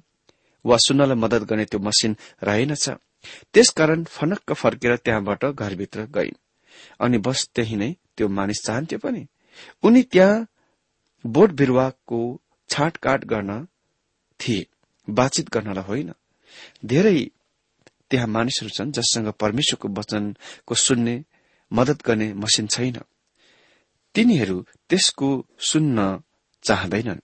वा 0.66 0.78
सुन्नलाई 0.78 1.18
मदत 1.18 1.42
गर्ने 1.50 1.66
त्यो 1.66 1.80
मसिन 1.80 2.16
रहेनछ 2.44 2.90
त्यसकारण 3.54 4.04
फनक्क 4.08 4.54
फर्केर 4.54 4.96
त्यहाँबाट 4.96 5.46
घरभित्र 5.46 6.06
गइन्। 6.16 6.38
अनि 7.00 7.18
बस 7.18 7.50
त्यही 7.56 7.76
नै 7.76 7.92
त्यो 8.18 8.28
मानिस 8.28 8.60
चाहन्थ्यो 8.66 9.00
पनि। 9.00 9.28
उनी 9.84 10.02
त्यहाँ 10.04 10.48
बोट 11.26 11.52
बिरुवाको 11.52 12.20
छाँटकाट 12.70 13.26
गर्न 13.26 13.52
थिए 14.40 14.66
बातचित 15.08 15.50
गर्नलाई 15.50 15.84
होइन। 15.84 16.12
धेरै 16.86 17.18
त्यहाँ 18.10 18.28
मानिसहरू 18.28 18.70
छन् 18.70 18.92
जससँग 18.92 19.28
परमेश्वरको 19.40 19.88
वचनको 20.00 20.76
सुन्ने 20.76 21.16
मदत 21.72 22.06
गर्ने 22.06 22.34
मसिन 22.34 22.68
छैन। 22.68 22.98
तिनीहरू 24.16 24.58
त्यसको 24.90 25.30
सुन्न 25.60 26.24
चाहँदैनन्। 26.64 27.20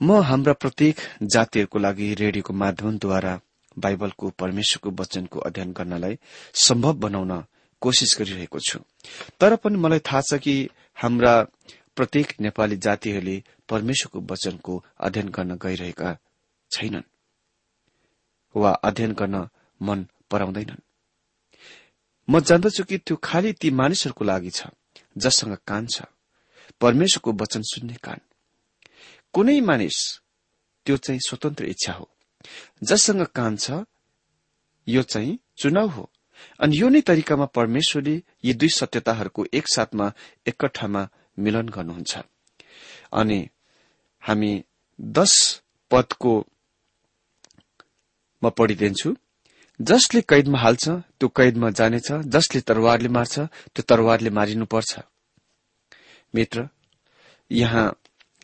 म 0.00 0.20
हाम्रा 0.20 0.52
प्रत्येक 0.52 0.96
जातिहरूको 1.22 1.78
लागि 1.78 2.14
रेडियोको 2.14 2.52
माध्यमद्वारा 2.52 3.40
बाइबलको 3.78 4.30
परमेश्वरको 4.30 4.90
वचनको 5.02 5.38
अध्ययन 5.38 5.72
गर्नलाई 5.72 6.18
सम्भव 6.54 6.92
बनाउन 6.92 7.32
कोशिश 7.82 8.16
गरिरहेको 8.18 8.58
छु। 8.58 8.78
तर 9.40 9.56
पनि 9.56 9.76
मलाई 9.76 9.98
थाहा 9.98 10.20
छ 10.20 10.40
कि 10.40 10.54
हाम्रा 10.94 11.34
प्रत्येक 11.96 12.34
नेपाली 12.40 12.76
जातिहरूले 12.76 13.36
परमेश्वरको 13.68 14.18
वचनको 14.32 14.84
अध्ययन 15.00 15.28
गर्न 15.28 15.58
गइरहेका 15.62 16.16
छैनन्। 16.70 17.02
वा 18.54 18.70
अध्ययन 18.70 19.12
गर्न 19.12 19.48
मन 19.82 20.06
पराउँदैनन्। 20.30 20.80
म 22.28 22.40
जान्दछु 22.40 22.84
कि 22.84 22.98
त्यो 22.98 23.16
खालि 23.16 23.52
ती 23.52 23.70
मानिसहरूको 23.70 24.24
लागि 24.24 24.50
छ 24.50 24.66
जससँग 25.18 25.56
कान 25.66 25.86
छ। 25.86 26.02
परमेश्वरको 26.80 27.32
वचन 27.32 27.62
सुन्ने 27.62 27.94
कान। 27.94 28.20
कुनै 29.32 29.60
मानिस 29.60 30.20
त्यो 30.86 30.96
चाहिँ 30.96 31.20
स्वतन्त्र 31.20 31.64
इच्छा 31.64 31.92
हो। 31.92 32.10
जससँग 32.82 33.22
कान 33.22 33.56
छ 33.56 33.84
यो 34.88 35.02
चाहिँ 35.02 35.38
चुनाव 35.56 35.88
हो। 35.88 36.10
अनि 36.60 36.80
यो 36.80 36.88
नै 36.88 37.00
तरिकामा 37.00 37.44
परमेश्वरले 37.44 38.22
यी 38.44 38.52
दुई 38.54 38.68
सत्यताहरूको 38.68 39.46
एकसाथमा 39.52 40.12
एकट्ठामा 40.46 41.08
मिलन 41.38 41.68
गर्नुहुन्छ। 41.68 42.18
अनि 43.12 43.48
हामी 44.22 44.64
दश 45.00 45.62
पदको 45.90 46.46
म 48.42 48.50
पढिदिन्छु। 48.50 49.16
जसले 49.80 50.20
कैदमा 50.20 50.58
हाल्छ 50.58 50.88
त्यो 50.88 51.28
कैदमा 51.28 51.70
जानेछ। 51.70 52.08
जसले 52.26 52.60
तरवारले 52.60 53.08
मार्छ 53.08 53.38
त्यो 53.74 53.82
तरवारले 53.82 54.30
मारिनुपर्छ। 54.30 54.98
मित्र 56.34 56.68
यहाँ 57.50 57.86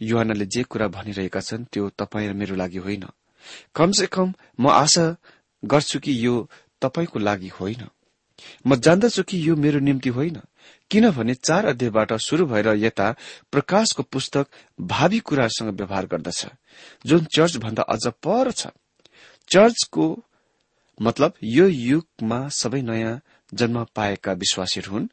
युहानले 0.02 0.46
जे 0.46 0.62
कुरा 0.62 0.88
भनिरहेका 0.88 1.40
छन् 1.40 1.64
त्यो 1.64 1.88
तपाईँ 1.98 2.28
र 2.28 2.32
मेरो 2.32 2.54
लागि 2.56 2.78
होइन। 2.78 3.04
कमसे 3.74 4.06
कम 4.06 4.32
म 4.60 4.68
आशा 4.68 5.16
गर्छु 5.64 5.98
कि 6.00 6.12
यो 6.26 6.48
तपाईँको 6.82 7.18
लागि 7.18 7.48
होइन। 7.48 7.88
म 8.66 8.76
जान्दछु 8.76 9.22
कि 9.22 9.48
यो 9.48 9.56
मेरो 9.56 9.78
निम्ति 9.80 10.10
होइन। 10.10 10.40
किनभने 10.90 11.34
चार 11.34 11.66
अध्यायबाट 11.66 12.12
शुरू 12.16 12.46
भएर 12.46 12.68
यता 12.76 13.14
प्रकाशको 13.52 14.02
पुस्तक 14.02 14.46
भावी 14.80 15.18
कुराहरूसँग 15.18 15.70
व्यवहार 15.70 16.06
गर्दछ 16.06 16.46
जुन 17.06 17.24
चर्च 17.24 17.56
भन्दा 17.56 17.82
अझ 17.82 18.06
पर 18.22 18.50
छ। 18.50 18.66
चर्चको 19.52 20.22
मतलब 21.02 21.32
यो 21.42 21.68
युगमा 21.68 22.48
सबै 22.48 22.82
नयाँ 22.82 23.20
जन्म 23.54 23.84
पाएका 23.84 24.32
विश्वासीहरू 24.32 24.92
हुन् 24.92 25.08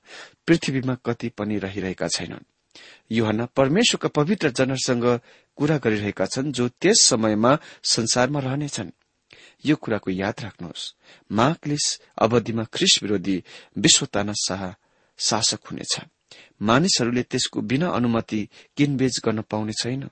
पृथ्वीमा 0.48 0.96
कति 0.96 1.30
पनि 1.30 1.58
रहिरहेका 1.58 2.08
छैनन्। 2.08 2.46
युहना 3.12 3.46
परमेश्वरका 3.46 4.10
पवित्र 4.10 4.50
जनहरूसँग 4.50 5.20
कुरा 5.56 5.78
गरिरहेका 5.78 6.26
छन् 6.26 6.52
जो 6.52 6.70
त्यस 6.70 7.02
समयमा 7.02 7.58
संसारमा 7.84 8.40
रहनेछन्। 8.40 8.92
यो 9.66 9.76
कुराको 9.76 10.12
याद 10.12 10.36
राख्नुहोस्। 10.40 10.96
माघलिस 11.32 12.02
अवधिमा 12.18 12.64
ख्रिस 12.64 13.00
विरोधी 13.04 13.44
विश्व 13.78 14.08
शाह 14.34 14.74
शासक 15.18 15.68
हुनेछ। 15.68 16.00
मानिसहरूले 16.62 17.24
त्यसको 17.24 17.62
बिना 17.62 17.88
अनुमति 17.90 18.42
किनबेच 18.78 19.20
गर्न 19.26 19.42
पाउने 19.42 19.74
छैन। 19.74 20.04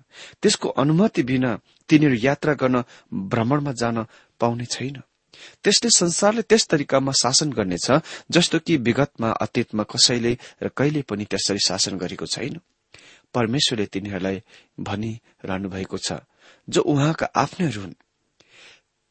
त्यसको 0.42 0.70
अनुमति 0.70 1.24
बिना 1.24 1.52
तिनीहरू 1.90 2.16
यात्रा 2.16 2.54
गर्न 2.54 2.84
भ्रमणमा 3.14 3.72
जान 3.72 4.06
पाउने 4.40 4.66
छैन। 4.66 5.02
त्यसले 5.64 5.90
संसारले 5.90 6.42
त्यस 6.42 6.68
तरिकामा 6.68 7.12
शासन 7.12 7.50
गर्नेछ 7.54 7.88
जस्तो 8.32 8.60
कि 8.60 8.78
विगतमा 8.78 9.30
अतीतमा 9.32 9.84
कसैले 9.84 10.38
र 10.64 10.68
कहिले 10.70 11.02
पनि 11.02 11.26
त्यसरी 11.26 11.60
शासन 11.68 11.98
गरेको 11.98 12.26
छैन। 12.26 12.60
परमेश्वरले 13.34 13.86
तिनीहरूलाई 13.86 14.42
भनिरहनु 14.80 15.70
भएको 15.70 15.98
छ 15.98 16.26
जो 16.68 16.82
उहाँका 16.82 17.26
आफ्नैहरू 17.36 17.82
हुन् 17.82 17.94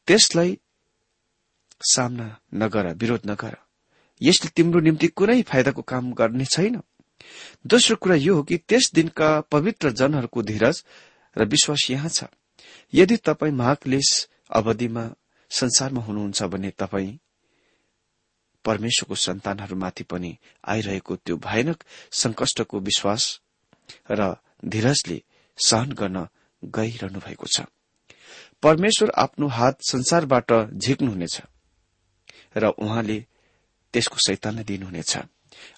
त्यसलाई 0.07 0.59
सामना 1.81 2.27
नगर 2.53 2.85
विरोध 2.93 3.21
नगर। 3.25 3.55
यसले 4.21 4.49
तिम्रो 4.55 4.79
निम्ति 4.79 5.07
कुनै 5.07 5.41
फाइदाको 5.41 5.81
काम 5.81 6.13
गर्ने 6.13 6.45
छैन। 6.45 6.81
दोस्रो 7.67 7.95
कुरा 7.95 8.15
यो 8.15 8.35
हो 8.35 8.43
कि 8.43 8.57
त्यस 8.57 8.91
दिनका 8.93 9.29
पवित्र 9.41 9.91
जनहरूको 9.91 10.41
धीरज 10.41 10.83
र 11.37 11.45
विश्वास 11.45 11.87
यहाँ 11.89 12.09
छ। 12.09 12.23
यदि 12.93 13.17
तपाईँ 13.17 13.51
महाक्लेश 13.51 14.27
अवधिमा 14.49 15.09
संसारमा 15.51 16.01
हुनुहुन्छ 16.01 16.43
भने 16.43 16.69
तपाईँ 16.69 17.17
परमेश्वरको 18.65 19.15
सन्तानहरूमाथि 19.15 20.03
पनि 20.03 20.37
आइरहेको 20.67 21.15
त्यो 21.15 21.35
भयानक 21.37 21.83
संकष्टको 22.11 22.79
विश्वास 22.79 23.39
र 24.11 24.35
धीरजले 24.65 25.21
सहन 25.57 25.91
गर्न 25.91 26.27
गइरहनु 26.63 27.19
भएको 27.19 27.47
छ। 27.47 27.61
परमेश्वर 28.63 29.11
आफ्नो 29.17 29.47
हात 29.47 29.81
संसारबाट 29.81 30.51
झिक्नुहुनेछ 30.73 31.41
र 32.57 32.65
उहाँले 32.77 33.25
त्यसको 33.93 34.17
शैतानलाई 34.17 34.63
दिनुहुनेछ। 34.63 35.17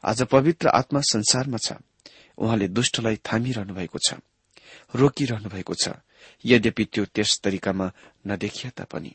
आज 0.04 0.22
पवित्र 0.24 0.68
आत्मा 0.70 1.02
संसारमा 1.04 1.58
छ। 1.58 1.80
उहाँले 2.38 2.68
दुष्टलाई 2.68 3.16
थामिरहनु 3.24 3.74
भएको 3.74 4.00
छ 4.00 4.20
रोकिरहनु 4.96 5.50
भएको 5.50 5.74
छ। 5.74 5.86
यद्यपि 6.46 6.84
त्यो 6.86 7.06
त्यस 7.06 7.40
तरिकामा 7.44 7.92
नदेखिए 8.28 8.72
तापनि। 8.78 9.12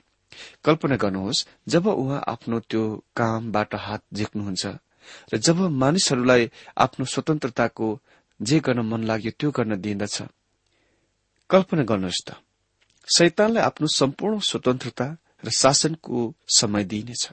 कल्पना 0.65 0.97
गर्नुहोस् 0.97 1.47
जब 1.69 1.87
उहाँ 1.87 2.25
आफ्नो 2.29 2.59
त्यो 2.61 2.83
कामबाट 3.17 3.75
हात 3.75 4.03
झिक्नुहुन्छ 4.15 4.65
र 5.33 5.37
जब 5.39 5.59
मानिसहरूलाई 5.83 6.51
आफ्नो 6.77 7.05
स्वतन्त्रताको 7.05 7.89
जे 8.41 8.59
गर्न 8.61 8.81
मन 8.91 9.03
लाग्यो 9.05 9.33
त्यो 9.39 9.51
गर्न 9.51 9.81
दिइदछ। 9.81 10.17
कल्पना 11.51 11.83
गर्नुहोस् 11.83 12.25
त 12.27 12.31
शैतानलाई 13.09 13.63
आफ्नो 13.63 13.87
सम्पूर्ण 13.87 14.39
स्वतन्त्रता 14.41 15.07
र 15.45 15.51
शासनको 15.51 16.35
समय 16.49 16.85
दिइनेछ। 16.85 17.25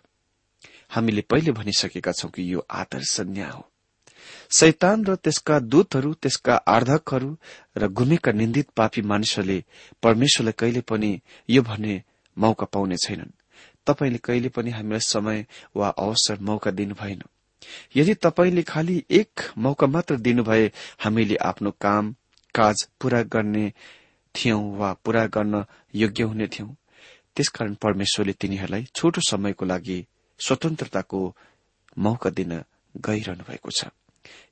हामीले 0.96 1.22
पहिले 1.22 1.52
भनिसकेका 1.52 2.12
छौं 2.12 2.30
कि 2.30 2.54
यो 2.54 2.66
आदर्श 2.72 3.20
न्याय 3.22 3.50
हो। 3.50 3.64
शैतान 4.58 5.06
र 5.06 5.16
त्यसका 5.16 5.60
दूतहरू 5.60 6.14
त्यसका 6.14 6.56
आर्धकहरू 6.68 7.30
र 7.78 7.88
गुमेका 7.90 8.32
निन्दित 8.32 8.68
पापी 8.78 9.02
मानिसहरूले 9.02 9.64
परमेश्वरलाई 10.04 10.54
कहिले 10.60 10.82
पनि 10.82 11.12
यो 11.50 11.62
भन्ने 11.62 12.02
मौका 12.38 12.66
पाउने 12.66 12.98
छैनन्। 12.98 13.32
तपाईँले 13.88 14.18
कहिले 14.18 14.50
पनि 14.50 14.72
हामीलाई 14.72 15.00
समय 15.00 15.46
वा 15.76 15.88
अवसर 15.90 16.40
मौका 16.40 16.72
दिनु 16.72 16.96
भएन 16.96 17.22
यदि 17.96 18.14
तपाईँले 18.14 18.64
खालि 18.64 19.04
एक 19.10 19.42
मौका 19.58 19.88
मात्र 19.88 20.16
दिनुभए 20.18 20.72
हामीले 21.00 21.36
आफ्नो 21.36 21.72
काम 21.82 22.16
काज 22.56 22.88
पूरा 23.02 23.22
गर्ने 23.24 23.72
थियौं 24.36 24.64
वा 24.78 24.94
पूरा 25.06 25.26
गर्न 25.28 25.66
योग्य 25.96 26.24
हुने 26.24 26.48
थियौं। 26.48 26.70
त्यसकारण 27.36 27.74
परमेश्वरले 27.76 28.34
तिनीहरूलाई 28.34 28.88
छोटो 28.96 29.22
समयको 29.30 29.66
लागि 29.66 30.00
स्वतन्त्रताको 30.46 31.20
मौका 31.98 32.30
दिन 32.30 32.52
गइरहनु 32.98 33.44
भएको 33.44 33.72
छ। 33.72 33.86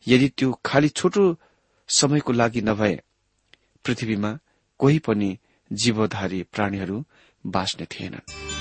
यदि 0.07 0.27
त्यो 0.37 0.51
खालि 0.65 0.89
छोटो 0.89 1.23
समयको 1.89 2.31
लागि 2.33 2.61
नभए 2.61 2.95
पृथ्वीमा 3.85 4.31
कोही 4.79 4.99
पनि 4.99 5.37
जीवधारी 5.71 6.43
प्राणीहरू 6.43 7.05
बाँच्ने 7.45 7.85
थिएनन्। 7.85 8.60